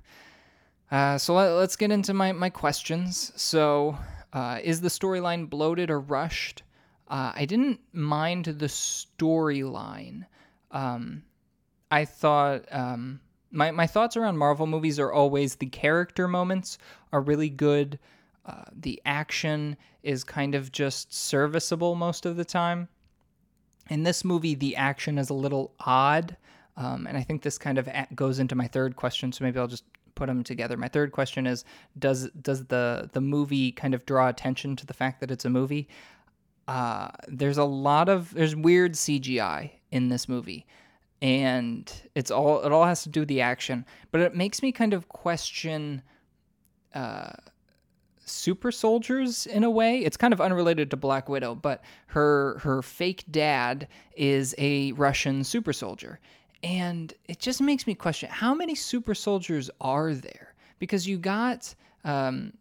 uh, 0.91 1.17
so 1.17 1.35
let, 1.35 1.49
us 1.49 1.75
get 1.75 1.91
into 1.91 2.13
my, 2.13 2.31
my 2.31 2.49
questions 2.49 3.31
so 3.35 3.97
uh, 4.33 4.59
is 4.63 4.81
the 4.81 4.89
storyline 4.89 5.49
bloated 5.49 5.89
or 5.89 5.99
rushed 5.99 6.63
uh, 7.09 7.31
I 7.35 7.45
didn't 7.45 7.79
mind 7.91 8.45
the 8.45 8.67
storyline. 8.67 10.25
Um, 10.71 11.23
I 11.89 12.05
thought 12.05 12.65
um, 12.71 13.19
my 13.51 13.71
my 13.71 13.87
thoughts 13.87 14.15
around 14.15 14.37
Marvel 14.37 14.67
movies 14.67 14.99
are 14.99 15.11
always 15.11 15.55
the 15.55 15.65
character 15.65 16.27
moments 16.27 16.77
are 17.11 17.21
really 17.21 17.49
good. 17.49 17.97
Uh, 18.45 18.65
the 18.71 19.01
action 19.05 19.75
is 20.03 20.23
kind 20.23 20.53
of 20.53 20.71
just 20.71 21.13
serviceable 21.13 21.95
most 21.95 22.25
of 22.25 22.35
the 22.35 22.45
time. 22.45 22.87
In 23.89 24.03
this 24.03 24.23
movie, 24.23 24.53
the 24.53 24.75
action 24.75 25.17
is 25.17 25.31
a 25.31 25.35
little 25.35 25.73
odd, 25.79 26.37
um, 26.79 27.05
and 27.05 27.15
I 27.15 27.21
think 27.21 27.43
this 27.43 27.59
kind 27.59 27.77
of 27.77 27.87
goes 28.15 28.39
into 28.39 28.55
my 28.55 28.67
third 28.67 28.95
question. 28.95 29.31
So 29.31 29.43
maybe 29.43 29.59
I'll 29.59 29.67
just 29.67 29.83
put 30.15 30.25
them 30.25 30.43
together. 30.43 30.77
My 30.77 30.87
third 30.87 31.11
question 31.11 31.45
is: 31.45 31.63
Does 31.99 32.31
does 32.41 32.65
the 32.65 33.11
the 33.13 33.21
movie 33.21 33.71
kind 33.71 33.93
of 33.93 34.03
draw 34.07 34.29
attention 34.29 34.75
to 34.77 34.87
the 34.87 34.93
fact 34.93 35.19
that 35.19 35.29
it's 35.29 35.45
a 35.45 35.49
movie? 35.49 35.87
uh, 36.69 37.09
there's 37.27 37.57
a 37.57 37.63
lot 37.63 38.09
of 38.09 38.31
there's 38.35 38.55
weird 38.55 38.93
CGI 38.93 39.71
in 39.91 40.09
this 40.09 40.29
movie, 40.29 40.67
and 41.19 41.91
it's 42.13 42.29
all 42.29 42.61
it 42.61 42.71
all 42.71 42.85
has 42.85 43.01
to 43.03 43.09
do 43.09 43.21
with 43.21 43.29
the 43.29 43.41
action. 43.41 43.83
But 44.11 44.21
it 44.21 44.35
makes 44.35 44.61
me 44.61 44.71
kind 44.71 44.93
of 44.93 45.09
question 45.09 46.03
uh, 46.93 47.31
super 48.23 48.71
soldiers 48.71 49.47
in 49.47 49.63
a 49.63 49.69
way. 49.69 49.97
It's 49.97 50.15
kind 50.15 50.31
of 50.31 50.39
unrelated 50.39 50.91
to 50.91 50.97
Black 50.97 51.27
Widow, 51.27 51.55
but 51.55 51.83
her 52.05 52.59
her 52.59 52.83
fake 52.83 53.23
dad 53.31 53.87
is 54.15 54.53
a 54.59 54.91
Russian 54.91 55.43
super 55.43 55.73
soldier, 55.73 56.19
and 56.63 57.13
it 57.25 57.39
just 57.39 57.61
makes 57.61 57.87
me 57.87 57.95
question 57.95 58.29
how 58.29 58.53
many 58.53 58.75
super 58.75 59.15
soldiers 59.15 59.69
are 59.79 60.13
there 60.13 60.53
because 60.79 61.07
you 61.07 61.17
got. 61.17 61.73
Um, 62.03 62.53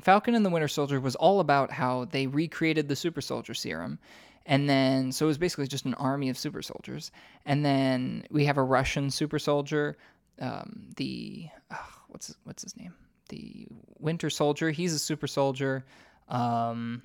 Falcon 0.00 0.34
and 0.34 0.46
the 0.46 0.50
Winter 0.50 0.68
Soldier 0.68 1.00
was 1.00 1.16
all 1.16 1.40
about 1.40 1.70
how 1.70 2.06
they 2.06 2.26
recreated 2.26 2.88
the 2.88 2.96
super 2.96 3.20
soldier 3.20 3.54
serum. 3.54 3.98
And 4.46 4.68
then, 4.68 5.12
so 5.12 5.26
it 5.26 5.28
was 5.28 5.38
basically 5.38 5.66
just 5.66 5.84
an 5.84 5.94
army 5.94 6.28
of 6.28 6.38
super 6.38 6.62
soldiers. 6.62 7.10
And 7.44 7.64
then 7.64 8.24
we 8.30 8.44
have 8.46 8.56
a 8.56 8.62
Russian 8.62 9.10
super 9.10 9.38
soldier, 9.38 9.98
um, 10.40 10.88
the, 10.96 11.48
what's, 12.08 12.34
what's 12.44 12.62
his 12.62 12.76
name? 12.76 12.94
The 13.28 13.66
Winter 13.98 14.30
Soldier. 14.30 14.70
He's 14.70 14.94
a 14.94 14.98
super 14.98 15.26
soldier. 15.26 15.84
Um, 16.28 17.02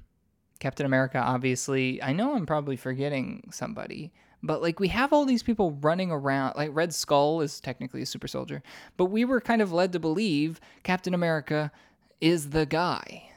Captain 0.60 0.86
America, 0.86 1.17
obviously. 1.17 2.01
I 2.01 2.13
know 2.13 2.36
I'm 2.36 2.45
probably 2.45 2.77
forgetting 2.77 3.49
somebody, 3.51 4.13
but 4.45 4.62
like 4.62 4.79
we 4.79 4.88
have 4.89 5.12
all 5.12 5.25
these 5.25 5.43
people 5.43 5.71
running 5.81 6.12
around. 6.12 6.55
Like 6.55 6.69
Red 6.73 6.93
Skull 6.93 7.41
is 7.41 7.60
technically 7.60 8.01
a 8.01 8.05
super 8.05 8.27
soldier, 8.27 8.62
but 8.97 9.05
we 9.05 9.25
were 9.25 9.41
kind 9.41 9.62
of 9.62 9.71
led 9.71 9.91
to 9.93 9.99
believe 9.99 10.60
Captain 10.84 11.13
America 11.13 11.71
is 12.21 12.51
the 12.51 12.65
guy. 12.65 13.29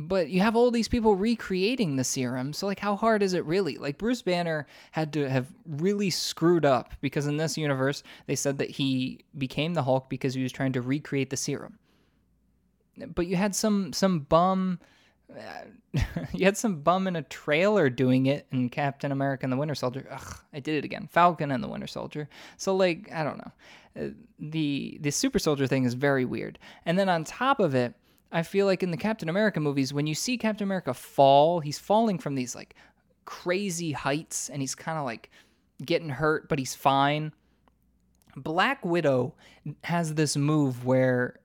But 0.00 0.30
you 0.30 0.40
have 0.40 0.54
all 0.54 0.70
these 0.70 0.86
people 0.86 1.16
recreating 1.16 1.96
the 1.96 2.04
serum, 2.04 2.52
so 2.52 2.66
like 2.66 2.78
how 2.78 2.94
hard 2.94 3.22
is 3.22 3.34
it 3.34 3.44
really? 3.44 3.78
Like 3.78 3.98
Bruce 3.98 4.22
Banner 4.22 4.66
had 4.92 5.12
to 5.14 5.28
have 5.28 5.48
really 5.66 6.08
screwed 6.08 6.64
up 6.64 6.94
because 7.00 7.26
in 7.26 7.36
this 7.36 7.58
universe 7.58 8.02
they 8.26 8.36
said 8.36 8.58
that 8.58 8.70
he 8.70 9.24
became 9.36 9.74
the 9.74 9.82
Hulk 9.82 10.08
because 10.08 10.34
he 10.34 10.42
was 10.42 10.52
trying 10.52 10.72
to 10.74 10.82
recreate 10.82 11.30
the 11.30 11.36
serum. 11.36 11.78
But 13.14 13.26
you 13.26 13.36
had 13.36 13.54
some 13.54 13.92
some 13.92 14.20
bum 14.20 14.78
you 16.32 16.44
had 16.44 16.56
some 16.56 16.80
bum 16.80 17.06
in 17.06 17.16
a 17.16 17.22
trailer 17.22 17.90
doing 17.90 18.26
it 18.26 18.46
in 18.50 18.68
Captain 18.68 19.12
America 19.12 19.44
and 19.44 19.52
the 19.52 19.56
Winter 19.56 19.74
Soldier. 19.74 20.06
Ugh, 20.10 20.36
I 20.52 20.60
did 20.60 20.76
it 20.76 20.84
again. 20.84 21.08
Falcon 21.10 21.50
and 21.50 21.62
the 21.62 21.68
Winter 21.68 21.86
Soldier. 21.86 22.28
So 22.56 22.74
like, 22.74 23.10
I 23.12 23.24
don't 23.24 23.38
know. 23.38 23.52
Uh, 24.00 24.08
the 24.38 24.98
the 25.00 25.10
super 25.10 25.38
soldier 25.38 25.66
thing 25.66 25.84
is 25.84 25.94
very 25.94 26.24
weird. 26.24 26.58
And 26.86 26.98
then 26.98 27.08
on 27.08 27.24
top 27.24 27.60
of 27.60 27.74
it, 27.74 27.94
I 28.30 28.42
feel 28.42 28.66
like 28.66 28.82
in 28.82 28.90
the 28.90 28.96
Captain 28.96 29.28
America 29.28 29.60
movies, 29.60 29.92
when 29.92 30.06
you 30.06 30.14
see 30.14 30.36
Captain 30.38 30.64
America 30.64 30.94
fall, 30.94 31.60
he's 31.60 31.78
falling 31.78 32.18
from 32.18 32.34
these 32.34 32.54
like 32.54 32.74
crazy 33.24 33.92
heights 33.92 34.48
and 34.48 34.62
he's 34.62 34.74
kind 34.74 34.98
of 34.98 35.04
like 35.04 35.30
getting 35.84 36.08
hurt, 36.08 36.48
but 36.48 36.58
he's 36.58 36.74
fine. 36.74 37.32
Black 38.36 38.84
Widow 38.84 39.34
has 39.84 40.14
this 40.14 40.36
move 40.36 40.84
where 40.84 41.40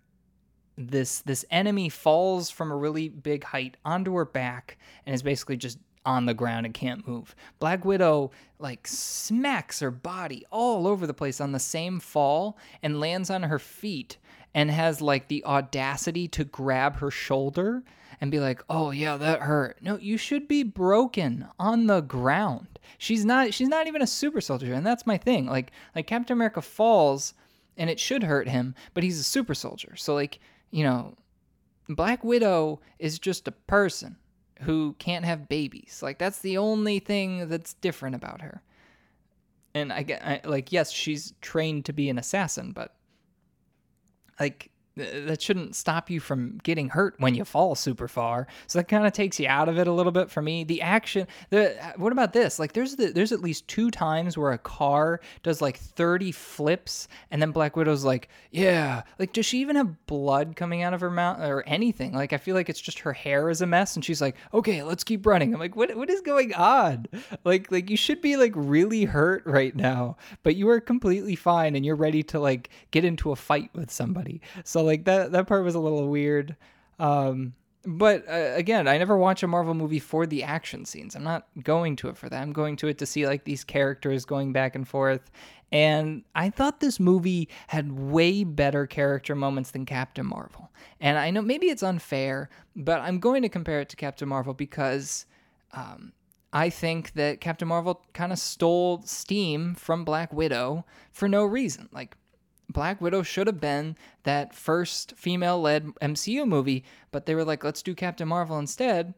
this 0.77 1.21
this 1.21 1.45
enemy 1.51 1.89
falls 1.89 2.49
from 2.49 2.71
a 2.71 2.75
really 2.75 3.09
big 3.09 3.43
height 3.43 3.77
onto 3.85 4.15
her 4.15 4.25
back 4.25 4.77
and 5.05 5.13
is 5.13 5.23
basically 5.23 5.57
just 5.57 5.77
on 6.05 6.25
the 6.25 6.33
ground 6.33 6.65
and 6.65 6.73
can't 6.73 7.07
move. 7.07 7.35
Black 7.59 7.85
Widow 7.85 8.31
like 8.59 8.87
smacks 8.87 9.79
her 9.79 9.91
body 9.91 10.45
all 10.51 10.87
over 10.87 11.07
the 11.07 11.13
place 11.13 11.39
on 11.39 11.51
the 11.51 11.59
same 11.59 11.99
fall 11.99 12.57
and 12.81 12.99
lands 12.99 13.29
on 13.29 13.43
her 13.43 13.59
feet 13.59 14.17
and 14.53 14.69
has 14.69 15.01
like 15.01 15.27
the 15.27 15.43
audacity 15.45 16.27
to 16.27 16.43
grab 16.43 16.97
her 16.97 17.09
shoulder 17.09 17.83
and 18.21 18.31
be 18.31 18.39
like, 18.39 18.63
"Oh 18.69 18.91
yeah, 18.91 19.17
that 19.17 19.41
hurt." 19.41 19.77
No, 19.81 19.97
you 19.97 20.17
should 20.17 20.47
be 20.47 20.63
broken 20.63 21.47
on 21.59 21.87
the 21.87 22.01
ground. 22.01 22.79
She's 22.97 23.25
not 23.25 23.53
she's 23.53 23.69
not 23.69 23.87
even 23.87 24.01
a 24.01 24.07
super 24.07 24.41
soldier, 24.41 24.73
and 24.73 24.85
that's 24.85 25.07
my 25.07 25.17
thing. 25.17 25.45
Like 25.45 25.71
like 25.95 26.07
Captain 26.07 26.33
America 26.33 26.61
falls 26.61 27.33
and 27.77 27.89
it 27.89 27.99
should 27.99 28.23
hurt 28.23 28.47
him, 28.47 28.75
but 28.93 29.03
he's 29.03 29.19
a 29.19 29.23
super 29.23 29.55
soldier. 29.55 29.95
So 29.95 30.13
like, 30.13 30.39
you 30.73 30.83
know, 30.83 31.13
Black 31.87 32.23
Widow 32.23 32.81
is 32.97 33.19
just 33.19 33.47
a 33.47 33.51
person 33.51 34.17
who 34.61 34.95
can't 34.97 35.23
have 35.23 35.47
babies. 35.47 35.99
Like 36.01 36.17
that's 36.17 36.39
the 36.39 36.57
only 36.57 36.97
thing 36.97 37.47
that's 37.47 37.75
different 37.75 38.15
about 38.15 38.41
her. 38.41 38.63
And 39.75 39.93
I 39.93 40.01
get 40.01 40.49
like 40.49 40.71
yes, 40.71 40.91
she's 40.91 41.35
trained 41.41 41.85
to 41.85 41.93
be 41.93 42.09
an 42.09 42.17
assassin, 42.17 42.71
but 42.71 42.95
like 44.39 44.71
that 44.95 45.41
shouldn't 45.41 45.75
stop 45.75 46.09
you 46.09 46.19
from 46.19 46.59
getting 46.63 46.89
hurt 46.89 47.15
when 47.17 47.33
you 47.33 47.43
fall 47.43 47.73
super 47.73 48.07
far. 48.07 48.47
So 48.67 48.79
that 48.79 48.87
kind 48.87 49.07
of 49.07 49.13
takes 49.13 49.39
you 49.39 49.47
out 49.47 49.67
of 49.67 49.79
it 49.79 49.87
a 49.87 49.91
little 49.91 50.11
bit 50.11 50.29
for 50.29 50.41
me. 50.41 50.63
The 50.63 50.81
action, 50.81 51.27
the 51.49 51.83
uh, 51.83 51.93
what 51.97 52.11
about 52.11 52.33
this? 52.33 52.59
Like 52.59 52.73
there's 52.73 52.95
the, 52.95 53.07
there's 53.07 53.31
at 53.31 53.41
least 53.41 53.67
two 53.67 53.89
times 53.89 54.37
where 54.37 54.51
a 54.51 54.57
car 54.57 55.19
does 55.41 55.61
like 55.61 55.77
30 55.77 56.31
flips 56.31 57.07
and 57.31 57.41
then 57.41 57.51
Black 57.51 57.75
Widow's 57.75 58.05
like, 58.05 58.29
"Yeah." 58.51 59.03
Like 59.17 59.33
does 59.33 59.45
she 59.45 59.59
even 59.59 59.75
have 59.75 60.05
blood 60.05 60.55
coming 60.55 60.83
out 60.83 60.93
of 60.93 61.01
her 61.01 61.09
mouth 61.09 61.39
or 61.39 61.63
anything? 61.67 62.13
Like 62.13 62.33
I 62.33 62.37
feel 62.37 62.55
like 62.55 62.69
it's 62.69 62.81
just 62.81 62.99
her 62.99 63.13
hair 63.13 63.49
is 63.49 63.61
a 63.61 63.65
mess 63.65 63.95
and 63.95 64.05
she's 64.05 64.21
like, 64.21 64.35
"Okay, 64.53 64.83
let's 64.83 65.03
keep 65.03 65.25
running." 65.25 65.53
I'm 65.53 65.59
like, 65.59 65.75
"What 65.75 65.95
what 65.95 66.09
is 66.09 66.21
going 66.21 66.53
on?" 66.53 67.07
Like 67.43 67.71
like 67.71 67.89
you 67.89 67.97
should 67.97 68.21
be 68.21 68.37
like 68.37 68.53
really 68.55 69.05
hurt 69.05 69.43
right 69.45 69.75
now, 69.75 70.17
but 70.43 70.55
you 70.55 70.69
are 70.69 70.79
completely 70.79 71.35
fine 71.35 71.75
and 71.75 71.85
you're 71.85 71.95
ready 71.95 72.21
to 72.23 72.39
like 72.39 72.69
get 72.91 73.03
into 73.03 73.31
a 73.31 73.35
fight 73.35 73.71
with 73.73 73.89
somebody. 73.91 74.39
So 74.63 74.82
like 74.83 75.05
that 75.05 75.31
that 75.31 75.47
part 75.47 75.63
was 75.63 75.75
a 75.75 75.79
little 75.79 76.07
weird. 76.09 76.55
Um, 76.99 77.53
but 77.85 78.27
uh, 78.29 78.51
again, 78.55 78.87
I 78.87 78.97
never 78.97 79.17
watch 79.17 79.43
a 79.43 79.47
Marvel 79.47 79.73
movie 79.73 79.99
for 79.99 80.25
the 80.25 80.43
action 80.43 80.85
scenes. 80.85 81.15
I'm 81.15 81.23
not 81.23 81.47
going 81.63 81.95
to 81.97 82.09
it 82.09 82.17
for 82.17 82.29
that. 82.29 82.41
I'm 82.41 82.53
going 82.53 82.77
to 82.77 82.87
it 82.87 82.97
to 82.99 83.05
see 83.05 83.27
like 83.27 83.43
these 83.43 83.63
characters 83.63 84.23
going 84.25 84.53
back 84.53 84.75
and 84.75 84.87
forth. 84.87 85.31
And 85.71 86.23
I 86.35 86.49
thought 86.49 86.79
this 86.79 86.99
movie 86.99 87.49
had 87.67 87.91
way 87.91 88.43
better 88.43 88.85
character 88.85 89.35
moments 89.35 89.71
than 89.71 89.85
Captain 89.85 90.25
Marvel. 90.25 90.71
And 91.01 91.17
I 91.17 91.31
know 91.31 91.41
maybe 91.41 91.67
it's 91.67 91.83
unfair, 91.83 92.49
but 92.75 93.01
I'm 93.01 93.19
going 93.19 93.41
to 93.41 93.49
compare 93.49 93.81
it 93.81 93.89
to 93.89 93.95
Captain 93.95 94.29
Marvel 94.29 94.53
because 94.53 95.25
um, 95.73 96.13
I 96.53 96.69
think 96.69 97.13
that 97.13 97.41
Captain 97.41 97.67
Marvel 97.67 98.05
kind 98.13 98.31
of 98.31 98.37
stole 98.37 99.01
steam 99.01 99.73
from 99.73 100.05
Black 100.05 100.31
Widow 100.31 100.85
for 101.11 101.27
no 101.27 101.43
reason. 101.43 101.89
Like, 101.91 102.15
Black 102.73 102.99
Widow 102.99 103.21
should 103.21 103.47
have 103.47 103.61
been 103.61 103.95
that 104.23 104.53
first 104.53 105.13
female 105.15 105.61
led 105.61 105.85
MCU 106.01 106.47
movie, 106.47 106.83
but 107.11 107.25
they 107.25 107.35
were 107.35 107.45
like, 107.45 107.63
let's 107.63 107.81
do 107.81 107.95
Captain 107.95 108.27
Marvel 108.27 108.57
instead. 108.57 109.13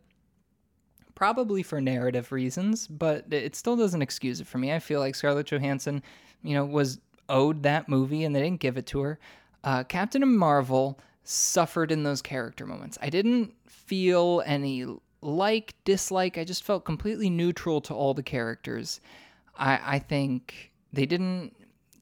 Probably 1.15 1.63
for 1.63 1.79
narrative 1.79 2.31
reasons, 2.31 2.87
but 2.87 3.31
it 3.31 3.55
still 3.55 3.77
doesn't 3.77 4.01
excuse 4.01 4.41
it 4.41 4.47
for 4.47 4.57
me. 4.57 4.73
I 4.73 4.79
feel 4.79 4.99
like 4.99 5.15
Scarlett 5.15 5.47
Johansson, 5.47 6.03
you 6.43 6.53
know, 6.53 6.65
was 6.65 6.99
owed 7.29 7.63
that 7.63 7.87
movie 7.89 8.25
and 8.25 8.35
they 8.35 8.41
didn't 8.41 8.59
give 8.59 8.77
it 8.77 8.85
to 8.87 8.99
her. 8.99 9.19
Uh, 9.63 9.83
Captain 9.83 10.37
Marvel 10.37 10.99
suffered 11.23 11.91
in 11.91 12.03
those 12.03 12.21
character 12.21 12.65
moments. 12.65 12.97
I 13.01 13.09
didn't 13.09 13.53
feel 13.65 14.43
any 14.45 14.85
like, 15.21 15.73
dislike. 15.85 16.37
I 16.37 16.43
just 16.43 16.63
felt 16.63 16.85
completely 16.85 17.29
neutral 17.29 17.81
to 17.81 17.93
all 17.93 18.13
the 18.13 18.21
characters. 18.21 19.01
I, 19.57 19.79
I 19.83 19.99
think 19.99 20.71
they 20.93 21.05
didn't 21.05 21.55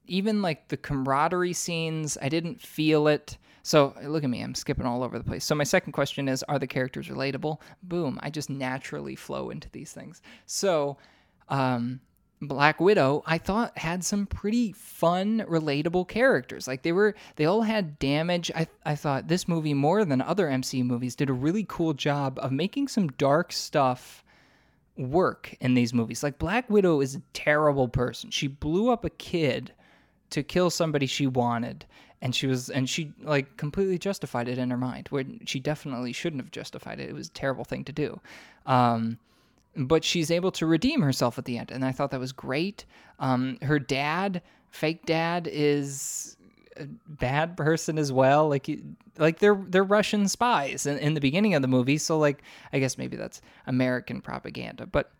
even 0.06 0.42
like 0.42 0.68
the 0.68 0.76
camaraderie 0.76 1.52
scenes, 1.52 2.18
I 2.20 2.28
didn't 2.28 2.60
feel 2.60 3.08
it. 3.08 3.38
So 3.62 3.94
look 4.02 4.24
at 4.24 4.30
me, 4.30 4.42
I'm 4.42 4.54
skipping 4.54 4.86
all 4.86 5.02
over 5.02 5.18
the 5.18 5.24
place. 5.24 5.44
So 5.44 5.54
my 5.54 5.64
second 5.64 5.92
question 5.92 6.28
is 6.28 6.42
Are 6.44 6.58
the 6.58 6.66
characters 6.66 7.08
relatable? 7.08 7.60
Boom, 7.82 8.18
I 8.22 8.30
just 8.30 8.50
naturally 8.50 9.16
flow 9.16 9.50
into 9.50 9.70
these 9.70 9.92
things. 9.92 10.20
So, 10.46 10.98
um, 11.48 12.00
Black 12.42 12.78
Widow, 12.78 13.22
I 13.26 13.38
thought 13.38 13.78
had 13.78 14.04
some 14.04 14.26
pretty 14.26 14.72
fun, 14.72 15.40
relatable 15.48 16.08
characters. 16.08 16.68
Like 16.68 16.82
they 16.82 16.92
were, 16.92 17.14
they 17.36 17.46
all 17.46 17.62
had 17.62 17.98
damage. 17.98 18.50
I, 18.54 18.66
I 18.84 18.96
thought 18.96 19.28
this 19.28 19.48
movie, 19.48 19.72
more 19.72 20.04
than 20.04 20.20
other 20.20 20.48
MCU 20.48 20.84
movies, 20.84 21.16
did 21.16 21.30
a 21.30 21.34
really 21.34 21.64
cool 21.66 21.94
job 21.94 22.38
of 22.42 22.52
making 22.52 22.88
some 22.88 23.08
dark 23.08 23.50
stuff 23.52 24.24
work 24.96 25.56
in 25.60 25.74
these 25.74 25.94
movies. 25.94 26.22
Like 26.22 26.38
Black 26.38 26.68
Widow 26.68 27.00
is 27.00 27.14
a 27.14 27.22
terrible 27.32 27.88
person. 27.88 28.30
She 28.30 28.46
blew 28.46 28.90
up 28.90 29.04
a 29.04 29.10
kid 29.10 29.72
to 30.30 30.42
kill 30.42 30.70
somebody 30.70 31.06
she 31.06 31.26
wanted 31.26 31.86
and 32.22 32.34
she 32.34 32.46
was 32.46 32.70
and 32.70 32.88
she 32.88 33.12
like 33.22 33.56
completely 33.56 33.98
justified 33.98 34.48
it 34.48 34.58
in 34.58 34.70
her 34.70 34.76
mind 34.76 35.08
where 35.08 35.24
she 35.44 35.60
definitely 35.60 36.12
shouldn't 36.12 36.42
have 36.42 36.50
justified 36.50 36.98
it. 36.98 37.08
It 37.08 37.14
was 37.14 37.28
a 37.28 37.32
terrible 37.32 37.64
thing 37.64 37.84
to 37.84 37.92
do. 37.92 38.20
Um, 38.66 39.18
but 39.76 40.04
she's 40.04 40.30
able 40.30 40.52
to 40.52 40.66
redeem 40.66 41.02
herself 41.02 41.36
at 41.36 41.44
the 41.44 41.58
end 41.58 41.70
and 41.70 41.84
i 41.84 41.92
thought 41.92 42.10
that 42.10 42.20
was 42.20 42.32
great. 42.32 42.84
Um, 43.18 43.58
her 43.62 43.78
dad 43.78 44.42
fake 44.70 45.06
dad 45.06 45.48
is 45.50 46.36
a 46.76 46.86
bad 47.06 47.56
person 47.56 47.98
as 47.98 48.12
well. 48.12 48.48
Like 48.48 48.68
like 49.18 49.38
they're 49.38 49.62
they're 49.68 49.84
russian 49.84 50.28
spies 50.28 50.86
in, 50.86 50.98
in 50.98 51.14
the 51.14 51.20
beginning 51.20 51.54
of 51.54 51.62
the 51.62 51.68
movie 51.68 51.98
so 51.98 52.18
like 52.18 52.42
i 52.72 52.78
guess 52.78 52.98
maybe 52.98 53.16
that's 53.16 53.40
american 53.66 54.20
propaganda 54.20 54.86
but 54.86 55.12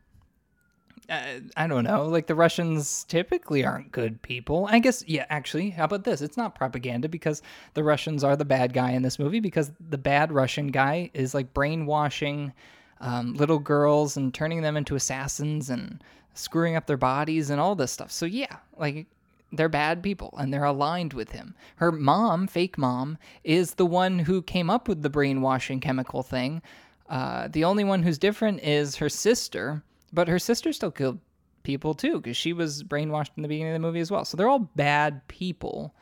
uh, 1.09 1.41
I 1.57 1.67
don't 1.67 1.85
know. 1.85 2.05
Like 2.07 2.27
the 2.27 2.35
Russians 2.35 3.05
typically 3.05 3.65
aren't 3.65 3.93
good 3.93 4.21
people. 4.23 4.67
I 4.71 4.79
guess, 4.79 5.05
yeah, 5.07 5.27
actually, 5.31 5.71
how 5.71 5.85
about 5.85 6.05
this? 6.05 6.23
It's 6.23 6.37
not 6.37 6.55
propaganda 6.55 7.09
because 7.09 7.43
the 7.75 7.85
Russians 7.85 8.25
are 8.25 8.37
the 8.37 8.45
bad 8.45 8.73
guy 8.73 8.93
in 8.93 9.03
this 9.03 9.19
movie 9.19 9.41
because 9.41 9.73
the 9.91 9.99
bad 9.99 10.33
Russian 10.33 10.69
guy 10.69 11.11
is 11.15 11.35
like 11.35 11.53
brainwashing 11.55 12.53
um, 13.01 13.35
little 13.35 13.59
girls 13.59 14.17
and 14.17 14.33
turning 14.33 14.63
them 14.63 14.77
into 14.77 14.95
assassins 14.95 15.71
and 15.71 16.03
screwing 16.35 16.77
up 16.77 16.87
their 16.87 16.97
bodies 16.97 17.51
and 17.51 17.61
all 17.61 17.75
this 17.75 17.93
stuff. 17.93 18.11
So, 18.11 18.27
yeah, 18.27 18.57
like 18.77 19.07
they're 19.53 19.69
bad 19.69 20.03
people 20.03 20.35
and 20.39 20.53
they're 20.53 20.65
aligned 20.65 21.13
with 21.13 21.33
him. 21.33 21.55
Her 21.77 21.93
mom, 21.93 22.47
fake 22.47 22.79
mom, 22.79 23.19
is 23.45 23.75
the 23.75 23.87
one 23.87 24.19
who 24.21 24.43
came 24.43 24.71
up 24.71 24.89
with 24.89 25.03
the 25.03 25.11
brainwashing 25.11 25.81
chemical 25.81 26.23
thing. 26.23 26.63
Uh, 27.09 27.49
the 27.49 27.65
only 27.65 27.85
one 27.85 28.03
who's 28.03 28.19
different 28.19 28.63
is 28.63 28.97
her 28.97 29.09
sister 29.09 29.83
but 30.15 30.29
her 30.29 30.39
sister 30.39 30.73
still 30.73 30.91
killed 30.91 31.19
people 31.65 31.95
too, 31.95 32.21
because 32.21 32.37
she 32.37 32.53
was 32.53 32.83
brainwashed 32.83 33.31
in 33.37 33.43
the 33.43 33.49
beginning 33.49 33.73
of 33.73 33.83
the 33.83 33.87
movie 33.87 34.01
as 34.01 34.11
well. 34.11 34.25
So 34.25 34.37
they're 34.37 34.49
all 34.49 34.71
bad 34.77 35.27
people. 35.29 35.95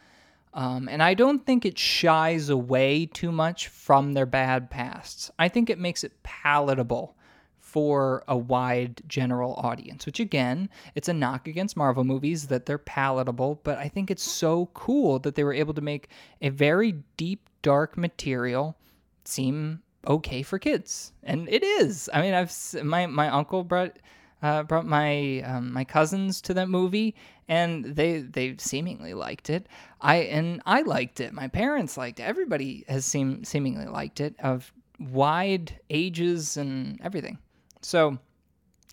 Um, 0.55 0.89
and 0.89 1.03
I 1.03 1.15
don't 1.15 1.47
think 1.47 1.65
it 1.65 1.79
shies 1.79 2.51
away 2.51 3.07
too 3.07 3.33
much 3.33 3.69
from 3.69 4.13
their 4.13 4.27
bad 4.27 4.71
pasts. 4.71 5.31
I 5.39 5.49
think 5.49 5.71
it 5.71 5.79
makes 5.79 6.05
it 6.05 6.23
palatable 6.23 7.17
for 7.59 8.23
a 8.29 8.37
wide 8.37 9.01
general 9.09 9.55
audience, 9.55 10.05
which 10.05 10.21
again, 10.21 10.69
it's 10.95 11.09
a 11.09 11.15
knock 11.15 11.49
against 11.49 11.75
Marvel 11.75 12.05
movies 12.05 12.49
that 12.49 12.67
they're 12.67 12.77
palatable, 12.77 13.61
but 13.65 13.79
I 13.79 13.89
think 13.89 14.11
it's 14.11 14.23
so 14.23 14.69
cool 14.75 15.19
that 15.21 15.37
they 15.37 15.45
were 15.45 15.55
able 15.55 15.73
to 15.73 15.81
make 15.81 16.09
a 16.43 16.51
very 16.51 16.97
deep, 17.17 17.49
dark 17.63 17.97
material 17.97 18.77
seem 19.25 19.81
okay 20.07 20.43
for 20.43 20.59
kids, 20.59 21.13
and 21.23 21.49
it 21.49 21.63
is. 21.63 22.09
I 22.13 22.23
mean, 22.23 22.35
I've 22.35 22.53
my 22.83 23.07
my 23.07 23.29
uncle 23.29 23.65
brought 23.65 23.99
uh, 24.43 24.65
brought 24.65 24.87
my 24.87 25.41
um, 25.41 25.73
my 25.73 25.85
cousins 25.85 26.41
to 26.43 26.55
that 26.55 26.69
movie, 26.69 27.15
and 27.49 27.85
they 27.85 28.21
they 28.21 28.57
seemingly 28.59 29.15
liked 29.15 29.51
it. 29.51 29.67
I 30.01 30.17
and 30.17 30.61
I 30.67 30.83
liked 30.83 31.21
it. 31.21 31.33
My 31.33 31.49
parents 31.49 31.97
liked 31.97 32.21
it. 32.21 32.25
Everybody 32.25 32.85
has 32.89 33.05
seem 33.05 33.45
seemingly 33.45 33.87
liked 33.87 34.21
it 34.21 34.35
of 34.41 34.73
wide 34.99 35.79
ages 35.91 36.57
and 36.57 37.01
everything. 37.03 37.39
So, 37.83 38.19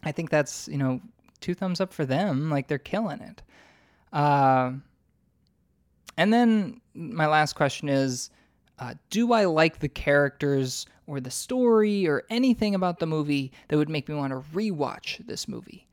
I 0.03 0.11
think 0.11 0.29
that's 0.29 0.67
you 0.67 0.77
know 0.77 1.01
two 1.41 1.55
thumbs 1.55 1.81
up 1.81 1.93
for 1.93 2.05
them. 2.05 2.49
Like 2.49 2.67
they're 2.67 2.77
killing 2.77 3.21
it. 3.21 3.41
Uh, 4.13 4.73
and 6.17 6.33
then 6.33 6.81
my 6.93 7.27
last 7.27 7.53
question 7.53 7.87
is 7.89 8.29
uh, 8.79 8.93
do 9.09 9.33
I 9.33 9.45
like 9.45 9.79
the 9.79 9.89
characters 9.89 10.85
or 11.05 11.19
the 11.19 11.31
story 11.31 12.07
or 12.07 12.23
anything 12.29 12.73
about 12.75 12.99
the 12.99 13.05
movie 13.05 13.51
that 13.67 13.77
would 13.77 13.89
make 13.89 14.07
me 14.07 14.15
want 14.15 14.31
to 14.31 14.39
rewatch 14.55 15.25
this 15.27 15.47
movie? 15.47 15.85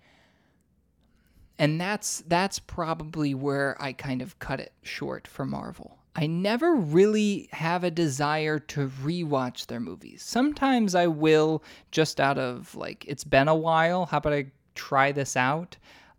And 1.58 1.80
that's 1.80 2.22
that's 2.28 2.58
probably 2.58 3.34
where 3.34 3.76
I 3.80 3.92
kind 3.92 4.22
of 4.22 4.38
cut 4.38 4.60
it 4.60 4.72
short 4.82 5.26
for 5.26 5.46
Marvel. 5.46 5.98
I 6.14 6.26
never 6.26 6.74
really 6.74 7.48
have 7.52 7.84
a 7.84 7.90
desire 7.90 8.58
to 8.58 8.88
rewatch 8.88 9.66
their 9.66 9.80
movies. 9.80 10.22
Sometimes 10.22 10.94
I 10.94 11.06
will 11.06 11.62
just 11.90 12.20
out 12.20 12.38
of 12.38 12.74
like 12.74 13.04
it's 13.08 13.24
been 13.24 13.48
a 13.48 13.54
while. 13.54 14.06
How 14.06 14.18
about 14.18 14.32
I 14.32 14.46
try 14.74 15.12
this 15.12 15.36
out? 15.36 15.76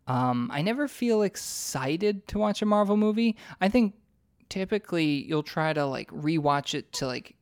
Um, 0.07 0.49
I 0.53 0.61
never 0.61 0.87
feel 0.87 1.21
excited 1.21 2.27
to 2.29 2.39
watch 2.39 2.61
a 2.61 2.65
Marvel 2.65 2.97
movie. 2.97 3.35
I 3.61 3.69
think 3.69 3.93
typically 4.49 5.25
you'll 5.25 5.43
try 5.43 5.73
to 5.73 5.85
like 5.85 6.09
rewatch 6.11 6.73
it 6.73 6.91
to 6.93 7.05
like 7.05 7.35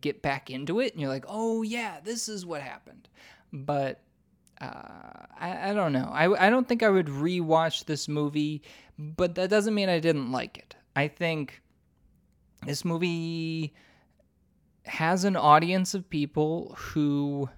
get 0.00 0.22
back 0.22 0.50
into 0.50 0.80
it 0.80 0.92
and 0.92 1.00
you're 1.00 1.10
like 1.10 1.24
oh 1.28 1.62
yeah 1.62 1.98
this 2.04 2.28
is 2.28 2.46
what 2.46 2.62
happened 2.62 3.08
but 3.52 4.02
uh, 4.60 5.26
I, 5.38 5.70
I 5.70 5.74
don't 5.74 5.92
know 5.92 6.10
I, 6.12 6.46
I 6.46 6.50
don't 6.50 6.68
think 6.68 6.82
i 6.82 6.88
would 6.88 7.06
rewatch 7.06 7.86
this 7.86 8.08
movie 8.08 8.62
but 8.98 9.34
that 9.34 9.50
doesn't 9.50 9.74
mean 9.74 9.88
i 9.88 9.98
didn't 9.98 10.30
like 10.30 10.58
it 10.58 10.76
i 10.94 11.08
think 11.08 11.62
this 12.66 12.84
movie 12.84 13.74
has 14.84 15.24
an 15.24 15.36
audience 15.36 15.94
of 15.94 16.08
people 16.08 16.74
who 16.76 17.48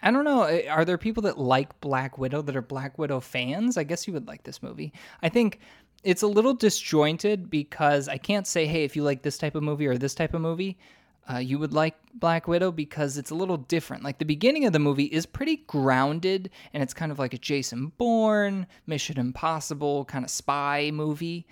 I 0.00 0.10
don't 0.10 0.24
know. 0.24 0.42
Are 0.68 0.84
there 0.84 0.98
people 0.98 1.24
that 1.24 1.38
like 1.38 1.80
Black 1.80 2.18
Widow 2.18 2.42
that 2.42 2.56
are 2.56 2.62
Black 2.62 2.98
Widow 2.98 3.20
fans? 3.20 3.76
I 3.76 3.82
guess 3.82 4.06
you 4.06 4.12
would 4.12 4.28
like 4.28 4.44
this 4.44 4.62
movie. 4.62 4.92
I 5.22 5.28
think 5.28 5.58
it's 6.02 6.22
a 6.22 6.26
little 6.26 6.54
disjointed 6.54 7.50
because 7.50 8.08
I 8.08 8.18
can't 8.18 8.46
say, 8.46 8.66
hey, 8.66 8.84
if 8.84 8.96
you 8.96 9.02
like 9.02 9.22
this 9.22 9.38
type 9.38 9.54
of 9.54 9.62
movie 9.62 9.86
or 9.86 9.98
this 9.98 10.14
type 10.14 10.34
of 10.34 10.40
movie, 10.40 10.78
uh, 11.30 11.38
you 11.38 11.58
would 11.58 11.74
like 11.74 11.94
Black 12.14 12.48
Widow 12.48 12.72
because 12.72 13.18
it's 13.18 13.30
a 13.30 13.34
little 13.34 13.58
different. 13.58 14.02
Like 14.02 14.18
the 14.18 14.24
beginning 14.24 14.64
of 14.64 14.72
the 14.72 14.78
movie 14.78 15.04
is 15.04 15.26
pretty 15.26 15.56
grounded 15.66 16.50
and 16.72 16.82
it's 16.82 16.94
kind 16.94 17.12
of 17.12 17.18
like 17.18 17.34
a 17.34 17.38
Jason 17.38 17.92
Bourne, 17.98 18.66
Mission 18.86 19.18
Impossible 19.18 20.04
kind 20.06 20.24
of 20.24 20.30
spy 20.30 20.90
movie. 20.92 21.46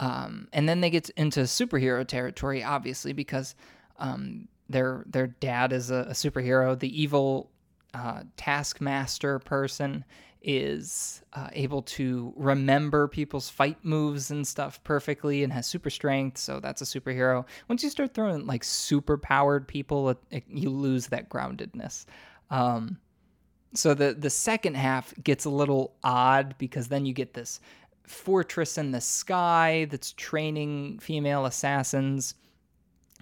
Um, 0.00 0.48
and 0.52 0.68
then 0.68 0.80
they 0.80 0.90
get 0.90 1.10
into 1.10 1.40
superhero 1.40 2.06
territory, 2.06 2.62
obviously, 2.62 3.12
because 3.12 3.54
um, 3.98 4.48
their 4.68 5.04
their 5.06 5.26
dad 5.26 5.72
is 5.72 5.90
a, 5.90 6.06
a 6.08 6.12
superhero. 6.12 6.78
The 6.78 7.02
evil 7.02 7.50
uh, 7.94 8.22
Taskmaster 8.36 9.40
person 9.40 10.04
is 10.42 11.22
uh, 11.32 11.48
able 11.52 11.82
to 11.82 12.32
remember 12.36 13.08
people's 13.08 13.48
fight 13.48 13.78
moves 13.82 14.30
and 14.30 14.46
stuff 14.46 14.82
perfectly 14.84 15.42
and 15.42 15.52
has 15.52 15.66
super 15.66 15.90
strength, 15.90 16.38
so 16.38 16.60
that's 16.60 16.80
a 16.80 16.84
superhero. 16.84 17.44
Once 17.68 17.82
you 17.82 17.90
start 17.90 18.14
throwing 18.14 18.46
like 18.46 18.64
super 18.64 19.18
powered 19.18 19.66
people, 19.66 20.10
it, 20.10 20.18
it, 20.30 20.44
you 20.48 20.70
lose 20.70 21.08
that 21.08 21.28
groundedness. 21.28 22.06
Um, 22.50 22.98
so 23.74 23.94
the 23.94 24.14
the 24.14 24.30
second 24.30 24.76
half 24.76 25.12
gets 25.22 25.44
a 25.44 25.50
little 25.50 25.94
odd 26.02 26.54
because 26.58 26.88
then 26.88 27.04
you 27.04 27.12
get 27.12 27.34
this 27.34 27.60
fortress 28.04 28.78
in 28.78 28.92
the 28.92 29.00
sky 29.00 29.86
that's 29.90 30.12
training 30.12 30.98
female 30.98 31.44
assassins 31.44 32.34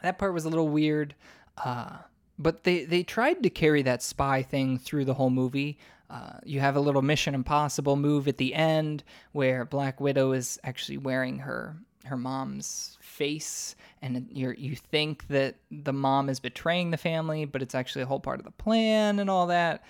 that 0.03 0.19
part 0.19 0.35
was 0.35 0.45
a 0.45 0.49
little 0.49 0.69
weird. 0.69 1.15
Uh, 1.63 1.99
but 2.39 2.65
they 2.65 2.85
they 2.85 3.03
tried 3.03 3.43
to 3.43 3.51
carry 3.51 3.83
that 3.83 4.03
spy 4.03 4.43
thing 4.43 4.79
through 4.79 5.05
the 5.05 5.15
whole 5.15 5.31
movie. 5.31 5.79
Uh, 6.09 6.39
you 6.45 6.61
have 6.61 6.77
a 6.77 6.81
little 6.81 7.03
Mission 7.03 7.35
Impossible 7.35 7.97
move 7.97 8.29
at 8.29 8.37
the 8.37 8.55
end 8.55 9.03
where 9.33 9.65
Black 9.65 10.01
Widow 10.01 10.33
is 10.33 10.59
actually 10.63 10.99
wearing 10.99 11.39
her 11.39 11.77
her 12.05 12.17
mom's 12.17 12.97
face, 13.01 13.75
and 14.01 14.29
you 14.31 14.55
you 14.57 14.77
think 14.77 15.27
that 15.29 15.57
the 15.71 15.93
mom 15.93 16.29
is 16.29 16.39
betraying 16.39 16.91
the 16.91 16.97
family, 16.97 17.45
but 17.45 17.63
it's 17.63 17.75
actually 17.75 18.03
a 18.03 18.07
whole 18.07 18.21
part 18.21 18.39
of 18.39 18.45
the 18.45 18.53
plan 18.53 19.19
and 19.19 19.29
all 19.29 19.49
that. 19.49 19.83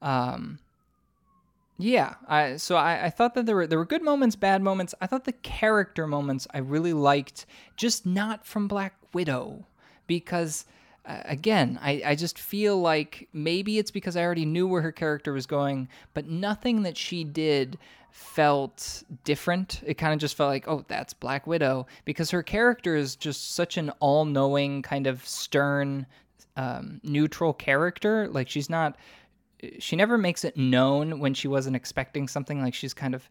Um, 0.00 0.58
yeah, 1.80 2.14
I, 2.26 2.56
so 2.56 2.74
I, 2.74 3.04
I 3.04 3.10
thought 3.10 3.34
that 3.34 3.46
there 3.46 3.54
were 3.54 3.66
there 3.66 3.78
were 3.78 3.84
good 3.84 4.02
moments, 4.02 4.34
bad 4.34 4.62
moments. 4.62 4.94
I 5.00 5.06
thought 5.06 5.24
the 5.24 5.32
character 5.32 6.06
moments 6.06 6.46
I 6.52 6.58
really 6.58 6.92
liked, 6.92 7.46
just 7.76 8.04
not 8.04 8.44
from 8.44 8.66
Black 8.66 8.94
Widow, 9.12 9.66
because 10.06 10.64
again, 11.08 11.78
I, 11.82 12.02
I 12.04 12.14
just 12.14 12.38
feel 12.38 12.80
like 12.80 13.28
maybe 13.32 13.78
it's 13.78 13.90
because 13.90 14.16
I 14.16 14.22
already 14.22 14.44
knew 14.44 14.68
where 14.68 14.82
her 14.82 14.92
character 14.92 15.32
was 15.32 15.46
going, 15.46 15.88
but 16.14 16.28
nothing 16.28 16.82
that 16.82 16.96
she 16.96 17.24
did 17.24 17.78
felt 18.10 19.02
different. 19.24 19.82
It 19.86 19.94
kind 19.94 20.12
of 20.12 20.18
just 20.18 20.36
felt 20.36 20.50
like, 20.50 20.68
oh, 20.68 20.84
that's 20.88 21.14
Black 21.14 21.46
Widow, 21.46 21.86
because 22.04 22.30
her 22.30 22.42
character 22.42 22.96
is 22.96 23.16
just 23.16 23.54
such 23.54 23.76
an 23.76 23.90
all 24.00 24.24
knowing, 24.24 24.82
kind 24.82 25.06
of 25.06 25.24
stern, 25.26 26.06
um, 26.56 27.00
neutral 27.04 27.52
character. 27.52 28.28
Like, 28.28 28.48
she's 28.48 28.68
not, 28.68 28.96
she 29.78 29.96
never 29.96 30.18
makes 30.18 30.44
it 30.44 30.56
known 30.56 31.20
when 31.20 31.34
she 31.34 31.48
wasn't 31.48 31.76
expecting 31.76 32.28
something. 32.28 32.60
Like, 32.60 32.74
she's 32.74 32.94
kind 32.94 33.14
of 33.14 33.28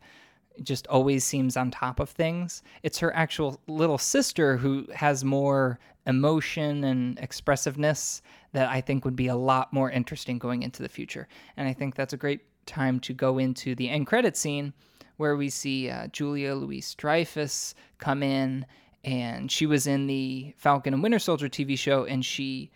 just 0.63 0.87
always 0.87 1.23
seems 1.23 1.57
on 1.57 1.71
top 1.71 1.99
of 1.99 2.09
things. 2.09 2.63
It's 2.83 2.99
her 2.99 3.15
actual 3.15 3.59
little 3.67 3.97
sister 3.97 4.57
who 4.57 4.87
has 4.93 5.23
more 5.23 5.79
emotion 6.05 6.83
and 6.83 7.19
expressiveness 7.19 8.21
that 8.53 8.69
I 8.69 8.81
think 8.81 9.05
would 9.05 9.15
be 9.15 9.27
a 9.27 9.35
lot 9.35 9.73
more 9.73 9.91
interesting 9.91 10.39
going 10.39 10.63
into 10.63 10.81
the 10.81 10.89
future. 10.89 11.27
And 11.57 11.67
I 11.67 11.73
think 11.73 11.95
that's 11.95 12.13
a 12.13 12.17
great 12.17 12.41
time 12.65 12.99
to 13.01 13.13
go 13.13 13.37
into 13.37 13.75
the 13.75 13.89
end 13.89 14.07
credit 14.07 14.37
scene 14.37 14.73
where 15.17 15.35
we 15.35 15.49
see 15.49 15.89
uh, 15.89 16.07
Julia 16.07 16.53
Louise 16.55 16.93
Dreyfus 16.95 17.73
come 17.97 18.23
in, 18.23 18.65
and 19.03 19.51
she 19.51 19.65
was 19.65 19.87
in 19.87 20.07
the 20.07 20.53
Falcon 20.57 20.93
and 20.93 21.03
Winter 21.03 21.19
Soldier 21.19 21.49
TV 21.49 21.77
show, 21.77 22.05
and 22.05 22.23
she 22.23 22.71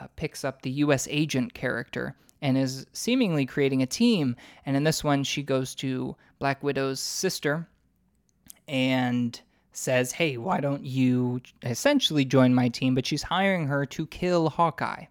uh, 0.00 0.06
picks 0.16 0.44
up 0.44 0.62
the 0.62 0.70
U.S. 0.70 1.08
agent 1.10 1.54
character 1.54 2.14
and 2.40 2.56
is 2.56 2.86
seemingly 2.92 3.46
creating 3.46 3.82
a 3.82 3.86
team. 3.86 4.36
And 4.64 4.76
in 4.76 4.84
this 4.84 5.02
one, 5.02 5.24
she 5.24 5.42
goes 5.42 5.74
to 5.76 6.14
Black 6.38 6.62
Widow's 6.62 7.00
sister 7.00 7.68
and 8.68 9.40
says, 9.72 10.12
Hey, 10.12 10.36
why 10.36 10.60
don't 10.60 10.84
you 10.84 11.40
essentially 11.62 12.24
join 12.24 12.54
my 12.54 12.68
team? 12.68 12.94
But 12.94 13.06
she's 13.06 13.22
hiring 13.22 13.66
her 13.66 13.86
to 13.86 14.06
kill 14.06 14.50
Hawkeye. 14.50 15.04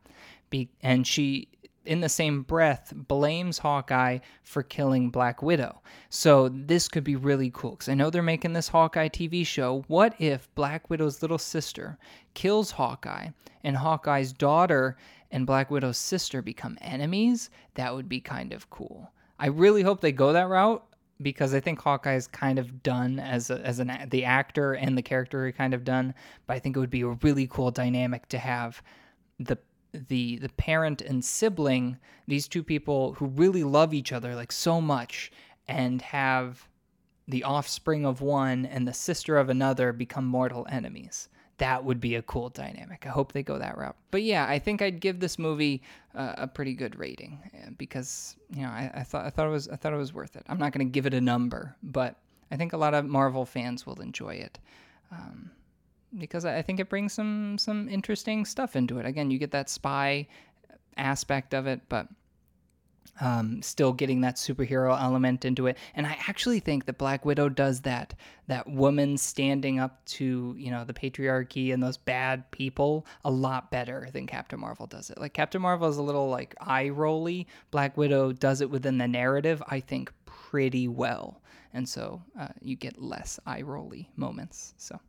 Be- 0.49 0.69
and 0.81 1.05
she, 1.05 1.49
in 1.85 2.01
the 2.01 2.09
same 2.09 2.43
breath, 2.43 2.93
blames 2.95 3.57
Hawkeye 3.57 4.19
for 4.43 4.63
killing 4.63 5.09
Black 5.09 5.41
Widow. 5.41 5.81
So 6.09 6.49
this 6.49 6.87
could 6.87 7.03
be 7.03 7.15
really 7.15 7.51
cool 7.53 7.71
because 7.71 7.89
I 7.89 7.93
know 7.93 8.09
they're 8.09 8.21
making 8.21 8.53
this 8.53 8.67
Hawkeye 8.67 9.09
TV 9.09 9.45
show. 9.45 9.83
What 9.87 10.15
if 10.19 10.53
Black 10.55 10.89
Widow's 10.89 11.21
little 11.21 11.37
sister 11.37 11.97
kills 12.33 12.71
Hawkeye 12.71 13.29
and 13.63 13.75
Hawkeye's 13.75 14.33
daughter 14.33 14.97
and 15.31 15.45
Black 15.45 15.71
Widow's 15.71 15.97
sister 15.97 16.41
become 16.41 16.77
enemies? 16.81 17.49
That 17.75 17.93
would 17.93 18.07
be 18.07 18.21
kind 18.21 18.53
of 18.53 18.69
cool. 18.69 19.11
I 19.39 19.47
really 19.47 19.83
hope 19.83 20.01
they 20.01 20.11
go 20.11 20.33
that 20.33 20.47
route 20.47 20.83
because 21.21 21.53
I 21.53 21.59
think 21.59 21.81
Hawkeye 21.81 22.15
is 22.15 22.27
kind 22.27 22.59
of 22.59 22.83
done 22.83 23.19
as 23.19 23.49
a, 23.49 23.59
as 23.61 23.79
an 23.79 24.07
the 24.09 24.25
actor 24.25 24.73
and 24.73 24.97
the 24.97 25.01
character 25.01 25.45
are 25.45 25.51
kind 25.51 25.73
of 25.73 25.83
done. 25.83 26.13
But 26.45 26.55
I 26.55 26.59
think 26.59 26.75
it 26.75 26.79
would 26.79 26.89
be 26.89 27.01
a 27.01 27.09
really 27.09 27.47
cool 27.47 27.71
dynamic 27.71 28.27
to 28.29 28.37
have 28.37 28.81
the 29.39 29.57
the 29.93 30.37
the 30.37 30.49
parent 30.49 31.01
and 31.01 31.23
sibling, 31.23 31.97
these 32.27 32.47
two 32.47 32.63
people 32.63 33.13
who 33.13 33.27
really 33.27 33.63
love 33.63 33.93
each 33.93 34.11
other 34.11 34.35
like 34.35 34.51
so 34.51 34.81
much, 34.81 35.31
and 35.67 36.01
have 36.01 36.67
the 37.27 37.43
offspring 37.43 38.05
of 38.05 38.21
one 38.21 38.65
and 38.65 38.87
the 38.87 38.93
sister 38.93 39.37
of 39.37 39.49
another 39.49 39.91
become 39.91 40.25
mortal 40.25 40.65
enemies 40.69 41.29
that 41.57 41.83
would 41.83 41.99
be 41.99 42.15
a 42.15 42.21
cool 42.21 42.49
dynamic. 42.49 43.05
I 43.05 43.09
hope 43.09 43.31
they 43.31 43.43
go 43.43 43.57
that 43.57 43.77
route. 43.77 43.95
But 44.11 44.23
yeah, 44.23 44.45
I 44.47 44.59
think 44.59 44.81
I'd 44.81 44.99
give 44.99 45.19
this 45.19 45.39
movie 45.39 45.81
uh, 46.15 46.33
a 46.37 46.47
pretty 46.47 46.73
good 46.73 46.97
rating 46.97 47.39
uh, 47.53 47.71
because 47.77 48.35
you 48.53 48.61
know 48.61 48.69
I, 48.69 48.91
I, 48.95 49.03
thought 49.03 49.25
I 49.25 49.29
thought 49.29 49.47
it 49.47 49.51
was 49.51 49.67
I 49.67 49.75
thought 49.75 49.93
it 49.93 49.97
was 49.97 50.13
worth 50.13 50.35
it. 50.35 50.43
I'm 50.47 50.59
not 50.59 50.71
going 50.71 50.85
to 50.85 50.91
give 50.91 51.05
it 51.05 51.13
a 51.13 51.21
number, 51.21 51.75
but 51.81 52.15
I 52.51 52.57
think 52.57 52.73
a 52.73 52.77
lot 52.77 52.93
of 52.93 53.05
Marvel 53.05 53.45
fans 53.45 53.85
will 53.85 54.01
enjoy 54.01 54.35
it. 54.35 54.59
Um, 55.11 55.51
because 56.17 56.45
I 56.45 56.61
think 56.61 56.79
it 56.79 56.89
brings 56.89 57.13
some 57.13 57.57
some 57.57 57.89
interesting 57.89 58.45
stuff 58.45 58.75
into 58.75 58.99
it. 58.99 59.05
Again, 59.05 59.31
you 59.31 59.39
get 59.39 59.51
that 59.51 59.69
spy 59.69 60.27
aspect 60.95 61.53
of 61.53 61.67
it, 61.67 61.81
but 61.89 62.07
um, 63.19 63.61
still 63.61 63.93
getting 63.93 64.21
that 64.21 64.35
superhero 64.35 64.99
element 64.99 65.45
into 65.45 65.67
it. 65.67 65.77
And 65.95 66.05
I 66.05 66.17
actually 66.27 66.59
think 66.59 66.85
that 66.85 66.97
Black 66.97 67.25
Widow 67.25 67.49
does 67.49 67.81
that. 67.81 68.13
That 68.47 68.67
woman 68.67 69.17
standing 69.17 69.79
up 69.79 70.05
to 70.05 70.55
you 70.57 70.71
know 70.71 70.85
the 70.85 70.93
patriarchy 70.93 71.73
and 71.73 71.83
those 71.83 71.97
bad 71.97 72.49
people 72.51 73.05
a 73.25 73.31
lot 73.31 73.71
better 73.71 74.07
than 74.13 74.25
Captain 74.25 74.59
Marvel 74.59 74.87
does 74.87 75.09
it. 75.09 75.17
Like 75.17 75.33
Captain 75.33 75.61
Marvel 75.61 75.89
is 75.89 75.97
a 75.97 76.01
little 76.01 76.29
like 76.29 76.55
eye 76.61 76.89
rolly. 76.89 77.47
Black 77.71 77.97
Widow 77.97 78.31
does 78.31 78.61
it 78.61 78.69
within 78.69 78.97
the 78.97 79.07
narrative. 79.07 79.61
I 79.67 79.79
think 79.79 80.13
pretty 80.25 80.87
well, 80.87 81.41
and 81.73 81.87
so 81.87 82.21
uh, 82.39 82.49
you 82.61 82.75
get 82.75 83.01
less 83.01 83.39
eye 83.45 83.61
rolly 83.63 84.09
moments. 84.15 84.73
So 84.77 84.99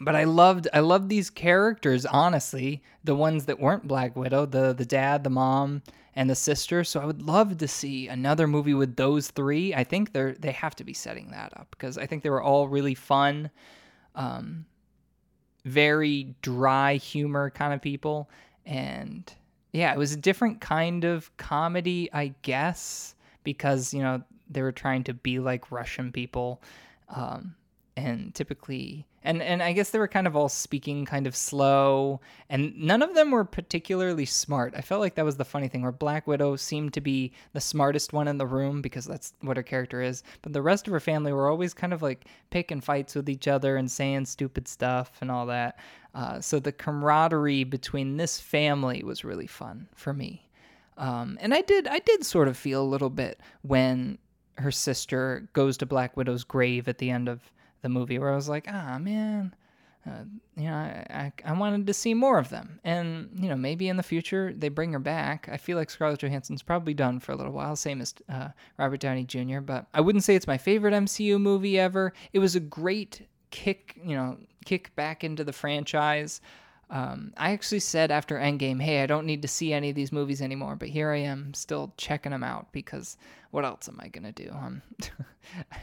but 0.00 0.16
I 0.16 0.24
loved 0.24 0.68
I 0.72 0.80
loved 0.80 1.08
these 1.08 1.30
characters 1.30 2.06
honestly 2.06 2.82
the 3.04 3.14
ones 3.14 3.46
that 3.46 3.60
weren't 3.60 3.86
Black 3.86 4.16
Widow 4.16 4.46
the 4.46 4.72
the 4.72 4.84
dad 4.84 5.24
the 5.24 5.30
mom 5.30 5.82
and 6.14 6.28
the 6.28 6.34
sister 6.34 6.84
so 6.84 7.00
I 7.00 7.04
would 7.04 7.22
love 7.22 7.58
to 7.58 7.68
see 7.68 8.08
another 8.08 8.46
movie 8.46 8.74
with 8.74 8.96
those 8.96 9.30
three. 9.30 9.74
I 9.74 9.84
think 9.84 10.12
they're 10.12 10.34
they 10.34 10.52
have 10.52 10.76
to 10.76 10.84
be 10.84 10.92
setting 10.92 11.30
that 11.30 11.52
up 11.56 11.68
because 11.70 11.98
I 11.98 12.06
think 12.06 12.22
they 12.22 12.30
were 12.30 12.42
all 12.42 12.68
really 12.68 12.94
fun 12.94 13.50
um, 14.14 14.66
very 15.64 16.34
dry 16.42 16.96
humor 16.96 17.50
kind 17.50 17.72
of 17.72 17.80
people. 17.80 18.28
And 18.66 19.32
yeah 19.72 19.92
it 19.92 19.98
was 19.98 20.12
a 20.12 20.18
different 20.18 20.60
kind 20.60 21.04
of 21.04 21.34
comedy 21.38 22.10
I 22.12 22.34
guess 22.42 23.14
because 23.42 23.94
you 23.94 24.02
know 24.02 24.22
they 24.50 24.62
were 24.62 24.72
trying 24.72 25.04
to 25.04 25.14
be 25.14 25.38
like 25.38 25.72
Russian 25.72 26.12
people. 26.12 26.62
Um, 27.08 27.54
and 27.96 28.34
typically 28.34 29.06
and 29.22 29.42
and 29.42 29.62
I 29.62 29.72
guess 29.72 29.90
they 29.90 29.98
were 29.98 30.08
kind 30.08 30.26
of 30.26 30.34
all 30.34 30.48
speaking 30.48 31.04
kind 31.04 31.26
of 31.26 31.36
slow 31.36 32.20
and 32.48 32.76
none 32.76 33.02
of 33.02 33.14
them 33.14 33.30
were 33.30 33.44
particularly 33.44 34.24
smart. 34.24 34.74
I 34.76 34.80
felt 34.80 35.00
like 35.00 35.14
that 35.14 35.24
was 35.24 35.36
the 35.36 35.44
funny 35.44 35.68
thing 35.68 35.82
where 35.82 35.92
Black 35.92 36.26
Widow 36.26 36.56
seemed 36.56 36.94
to 36.94 37.00
be 37.00 37.32
the 37.52 37.60
smartest 37.60 38.12
one 38.12 38.28
in 38.28 38.38
the 38.38 38.46
room 38.46 38.82
because 38.82 39.04
that's 39.04 39.34
what 39.40 39.56
her 39.56 39.62
character 39.62 40.02
is, 40.02 40.22
but 40.40 40.52
the 40.52 40.62
rest 40.62 40.86
of 40.86 40.92
her 40.92 41.00
family 41.00 41.32
were 41.32 41.48
always 41.48 41.74
kind 41.74 41.92
of 41.92 42.02
like 42.02 42.26
picking 42.50 42.80
fights 42.80 43.14
with 43.14 43.28
each 43.28 43.46
other 43.46 43.76
and 43.76 43.90
saying 43.90 44.24
stupid 44.24 44.66
stuff 44.66 45.12
and 45.20 45.30
all 45.30 45.46
that. 45.46 45.78
Uh, 46.14 46.40
so 46.40 46.58
the 46.58 46.72
camaraderie 46.72 47.64
between 47.64 48.16
this 48.16 48.40
family 48.40 49.02
was 49.04 49.24
really 49.24 49.46
fun 49.46 49.88
for 49.94 50.12
me. 50.12 50.48
Um, 50.98 51.38
and 51.40 51.54
I 51.54 51.62
did 51.62 51.88
I 51.88 52.00
did 52.00 52.24
sort 52.24 52.48
of 52.48 52.56
feel 52.56 52.82
a 52.82 52.84
little 52.84 53.10
bit 53.10 53.40
when 53.62 54.18
her 54.58 54.70
sister 54.70 55.48
goes 55.52 55.76
to 55.78 55.86
Black 55.86 56.16
Widow's 56.16 56.44
grave 56.44 56.88
at 56.88 56.98
the 56.98 57.10
end 57.10 57.28
of 57.28 57.50
the 57.82 57.88
movie 57.88 58.18
where 58.18 58.32
I 58.32 58.36
was 58.36 58.48
like, 58.48 58.66
ah, 58.68 58.98
man, 58.98 59.54
uh, 60.06 60.24
you 60.56 60.64
know, 60.64 60.74
I, 60.74 61.06
I, 61.10 61.32
I, 61.44 61.52
wanted 61.52 61.86
to 61.86 61.94
see 61.94 62.12
more 62.12 62.38
of 62.38 62.48
them. 62.48 62.80
And, 62.82 63.30
you 63.34 63.48
know, 63.48 63.54
maybe 63.54 63.88
in 63.88 63.96
the 63.96 64.02
future 64.02 64.52
they 64.56 64.68
bring 64.68 64.92
her 64.92 64.98
back. 64.98 65.48
I 65.50 65.56
feel 65.56 65.76
like 65.76 65.90
Scarlett 65.90 66.20
Johansson's 66.20 66.62
probably 66.62 66.94
done 66.94 67.20
for 67.20 67.32
a 67.32 67.36
little 67.36 67.52
while, 67.52 67.76
same 67.76 68.00
as 68.00 68.14
uh, 68.28 68.48
Robert 68.78 69.00
Downey 69.00 69.24
Jr., 69.24 69.60
but 69.60 69.86
I 69.94 70.00
wouldn't 70.00 70.24
say 70.24 70.34
it's 70.34 70.46
my 70.46 70.58
favorite 70.58 70.94
MCU 70.94 71.40
movie 71.40 71.78
ever. 71.78 72.12
It 72.32 72.40
was 72.40 72.56
a 72.56 72.60
great 72.60 73.28
kick, 73.50 73.96
you 74.04 74.16
know, 74.16 74.38
kick 74.64 74.94
back 74.96 75.22
into 75.22 75.44
the 75.44 75.52
franchise. 75.52 76.40
Um, 76.92 77.32
I 77.38 77.52
actually 77.52 77.80
said 77.80 78.10
after 78.10 78.38
Endgame, 78.38 78.80
hey, 78.80 79.02
I 79.02 79.06
don't 79.06 79.24
need 79.24 79.40
to 79.42 79.48
see 79.48 79.72
any 79.72 79.88
of 79.88 79.96
these 79.96 80.12
movies 80.12 80.42
anymore, 80.42 80.76
but 80.76 80.90
here 80.90 81.10
I 81.10 81.20
am 81.20 81.54
still 81.54 81.94
checking 81.96 82.32
them 82.32 82.44
out 82.44 82.70
because 82.70 83.16
what 83.50 83.64
else 83.64 83.88
am 83.88 83.98
I 83.98 84.08
going 84.08 84.30
to 84.30 84.32
do? 84.32 84.50
Um, 84.52 84.82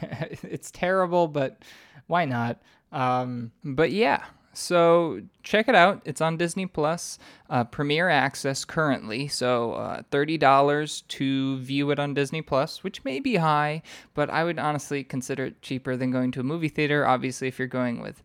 it's 0.44 0.70
terrible, 0.70 1.26
but 1.26 1.64
why 2.06 2.26
not? 2.26 2.62
Um, 2.92 3.50
but 3.64 3.90
yeah, 3.90 4.22
so 4.52 5.20
check 5.42 5.68
it 5.68 5.74
out. 5.74 6.00
It's 6.04 6.20
on 6.20 6.36
Disney 6.36 6.66
Plus, 6.66 7.18
uh, 7.48 7.64
Premier 7.64 8.08
Access 8.08 8.64
currently. 8.64 9.26
So 9.26 9.72
uh, 9.72 10.02
thirty 10.12 10.38
dollars 10.38 11.02
to 11.08 11.58
view 11.58 11.90
it 11.90 11.98
on 11.98 12.14
Disney 12.14 12.42
Plus, 12.42 12.84
which 12.84 13.04
may 13.04 13.18
be 13.18 13.36
high, 13.36 13.82
but 14.14 14.30
I 14.30 14.44
would 14.44 14.60
honestly 14.60 15.02
consider 15.02 15.46
it 15.46 15.62
cheaper 15.62 15.96
than 15.96 16.12
going 16.12 16.30
to 16.32 16.40
a 16.40 16.44
movie 16.44 16.68
theater. 16.68 17.06
Obviously, 17.06 17.48
if 17.48 17.58
you're 17.58 17.68
going 17.68 18.00
with 18.00 18.22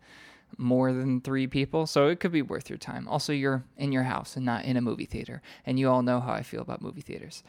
more 0.58 0.94
than 0.94 1.22
three 1.22 1.48
people, 1.48 1.86
so 1.86 2.08
it 2.08 2.20
could 2.20 2.32
be 2.32 2.42
worth 2.42 2.70
your 2.70 2.78
time. 2.78 3.08
Also, 3.08 3.34
you're 3.34 3.64
in 3.78 3.92
your 3.92 4.04
house 4.04 4.36
and 4.36 4.46
not 4.46 4.66
in 4.66 4.78
a 4.78 4.82
movie 4.82 5.06
theater, 5.06 5.42
and 5.66 5.80
you 5.80 5.90
all 5.90 6.02
know 6.02 6.20
how 6.20 6.34
I 6.34 6.44
feel 6.44 6.62
about 6.62 6.82
movie 6.82 7.02
theaters. 7.02 7.44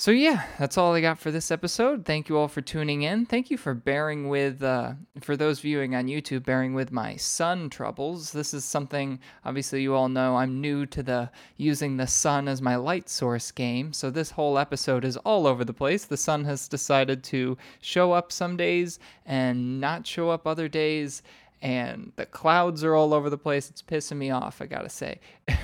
So, 0.00 0.12
yeah, 0.12 0.44
that's 0.58 0.78
all 0.78 0.94
I 0.94 1.02
got 1.02 1.18
for 1.18 1.30
this 1.30 1.50
episode. 1.50 2.06
Thank 2.06 2.30
you 2.30 2.38
all 2.38 2.48
for 2.48 2.62
tuning 2.62 3.02
in. 3.02 3.26
Thank 3.26 3.50
you 3.50 3.58
for 3.58 3.74
bearing 3.74 4.30
with, 4.30 4.62
uh, 4.62 4.94
for 5.20 5.36
those 5.36 5.60
viewing 5.60 5.94
on 5.94 6.06
YouTube, 6.06 6.42
bearing 6.42 6.72
with 6.72 6.90
my 6.90 7.16
sun 7.16 7.68
troubles. 7.68 8.32
This 8.32 8.54
is 8.54 8.64
something, 8.64 9.20
obviously, 9.44 9.82
you 9.82 9.94
all 9.94 10.08
know 10.08 10.36
I'm 10.36 10.58
new 10.58 10.86
to 10.86 11.02
the 11.02 11.30
using 11.58 11.98
the 11.98 12.06
sun 12.06 12.48
as 12.48 12.62
my 12.62 12.76
light 12.76 13.10
source 13.10 13.50
game. 13.50 13.92
So, 13.92 14.08
this 14.08 14.30
whole 14.30 14.56
episode 14.56 15.04
is 15.04 15.18
all 15.18 15.46
over 15.46 15.66
the 15.66 15.74
place. 15.74 16.06
The 16.06 16.16
sun 16.16 16.46
has 16.46 16.66
decided 16.66 17.22
to 17.24 17.58
show 17.82 18.12
up 18.12 18.32
some 18.32 18.56
days 18.56 18.98
and 19.26 19.82
not 19.82 20.06
show 20.06 20.30
up 20.30 20.46
other 20.46 20.68
days 20.68 21.22
and 21.62 22.12
the 22.16 22.26
clouds 22.26 22.82
are 22.84 22.94
all 22.94 23.12
over 23.12 23.28
the 23.28 23.38
place. 23.38 23.68
It's 23.70 23.82
pissing 23.82 24.16
me 24.16 24.30
off, 24.30 24.62
I 24.62 24.66
gotta 24.66 24.88
say. 24.88 25.20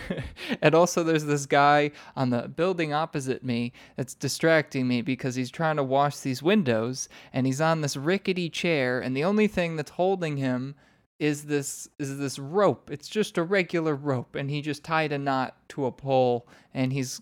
and 0.62 0.74
also, 0.74 1.02
there's 1.02 1.24
this 1.24 1.46
guy 1.46 1.90
on 2.14 2.30
the 2.30 2.48
building 2.48 2.92
opposite 2.92 3.42
me 3.42 3.72
that's 3.96 4.14
distracting 4.14 4.86
me 4.86 5.02
because 5.02 5.34
he's 5.34 5.50
trying 5.50 5.76
to 5.76 5.84
wash 5.84 6.18
these 6.18 6.42
windows 6.42 7.08
and 7.32 7.46
he's 7.46 7.60
on 7.60 7.80
this 7.80 7.96
rickety 7.96 8.50
chair, 8.50 9.00
and 9.00 9.16
the 9.16 9.24
only 9.24 9.46
thing 9.46 9.76
that's 9.76 9.92
holding 9.92 10.36
him 10.36 10.74
is 11.18 11.44
this 11.44 11.88
is 11.98 12.18
this 12.18 12.38
rope. 12.38 12.90
It's 12.90 13.08
just 13.08 13.38
a 13.38 13.42
regular 13.42 13.94
rope, 13.94 14.34
and 14.34 14.50
he 14.50 14.60
just 14.60 14.84
tied 14.84 15.12
a 15.12 15.18
knot 15.18 15.56
to 15.70 15.86
a 15.86 15.92
pole 15.92 16.46
and 16.74 16.92
he's 16.92 17.20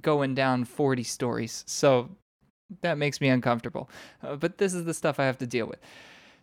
going 0.00 0.34
down 0.34 0.64
40 0.64 1.02
stories. 1.02 1.64
So 1.66 2.10
that 2.82 2.98
makes 2.98 3.20
me 3.20 3.28
uncomfortable. 3.28 3.90
Uh, 4.22 4.36
but 4.36 4.58
this 4.58 4.74
is 4.74 4.84
the 4.84 4.94
stuff 4.94 5.18
I 5.18 5.24
have 5.24 5.38
to 5.38 5.46
deal 5.46 5.66
with. 5.66 5.80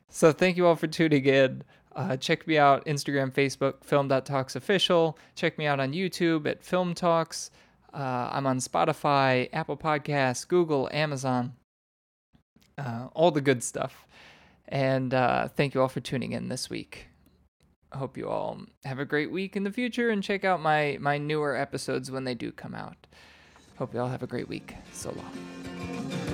So 0.10 0.32
thank 0.32 0.58
you 0.58 0.66
all 0.66 0.76
for 0.76 0.88
tuning 0.88 1.26
in. 1.26 1.64
Uh, 1.96 2.16
check 2.16 2.48
me 2.48 2.58
out 2.58 2.86
Instagram, 2.86 3.32
Facebook, 3.32 3.84
Film.Talks 3.84 4.56
official. 4.56 5.18
Check 5.36 5.58
me 5.58 5.66
out 5.66 5.80
on 5.80 5.94
YouTube 5.94 6.48
at 6.48 6.64
Film 6.64 6.94
Talks. 6.94 7.50
Uh, 7.94 8.30
I'm 8.32 8.46
on 8.46 8.60
Spotify, 8.60 9.50
Apple 9.52 9.78
Podcasts, 9.78 10.48
Google, 10.48 10.88
Amazon, 10.92 11.54
uh, 12.78 13.08
all 13.14 13.32
the 13.32 13.42
good 13.42 13.64
stuff. 13.64 14.06
And 14.68 15.14
uh, 15.14 15.48
thank 15.48 15.74
you 15.74 15.82
all 15.82 15.88
for 15.88 16.00
tuning 16.00 16.34
in 16.34 16.50
this 16.50 16.70
week. 16.70 17.08
Hope 17.94 18.18
you 18.18 18.28
all 18.30 18.60
have 18.84 19.00
a 19.00 19.06
great 19.06 19.32
week 19.32 19.56
in 19.56 19.64
the 19.64 19.72
future 19.72 20.10
and 20.10 20.22
check 20.22 20.44
out 20.44 20.62
my 20.62 20.98
my 21.00 21.18
newer 21.18 21.56
episodes 21.56 22.12
when 22.12 22.26
they 22.26 22.36
do 22.36 22.52
come 22.52 22.76
out. 22.76 23.08
Hope 23.78 23.94
you 23.94 24.02
all 24.02 24.10
have 24.10 24.24
a 24.24 24.28
great 24.28 24.50
week. 24.50 24.76
So 24.92 25.12
long. 25.12 26.27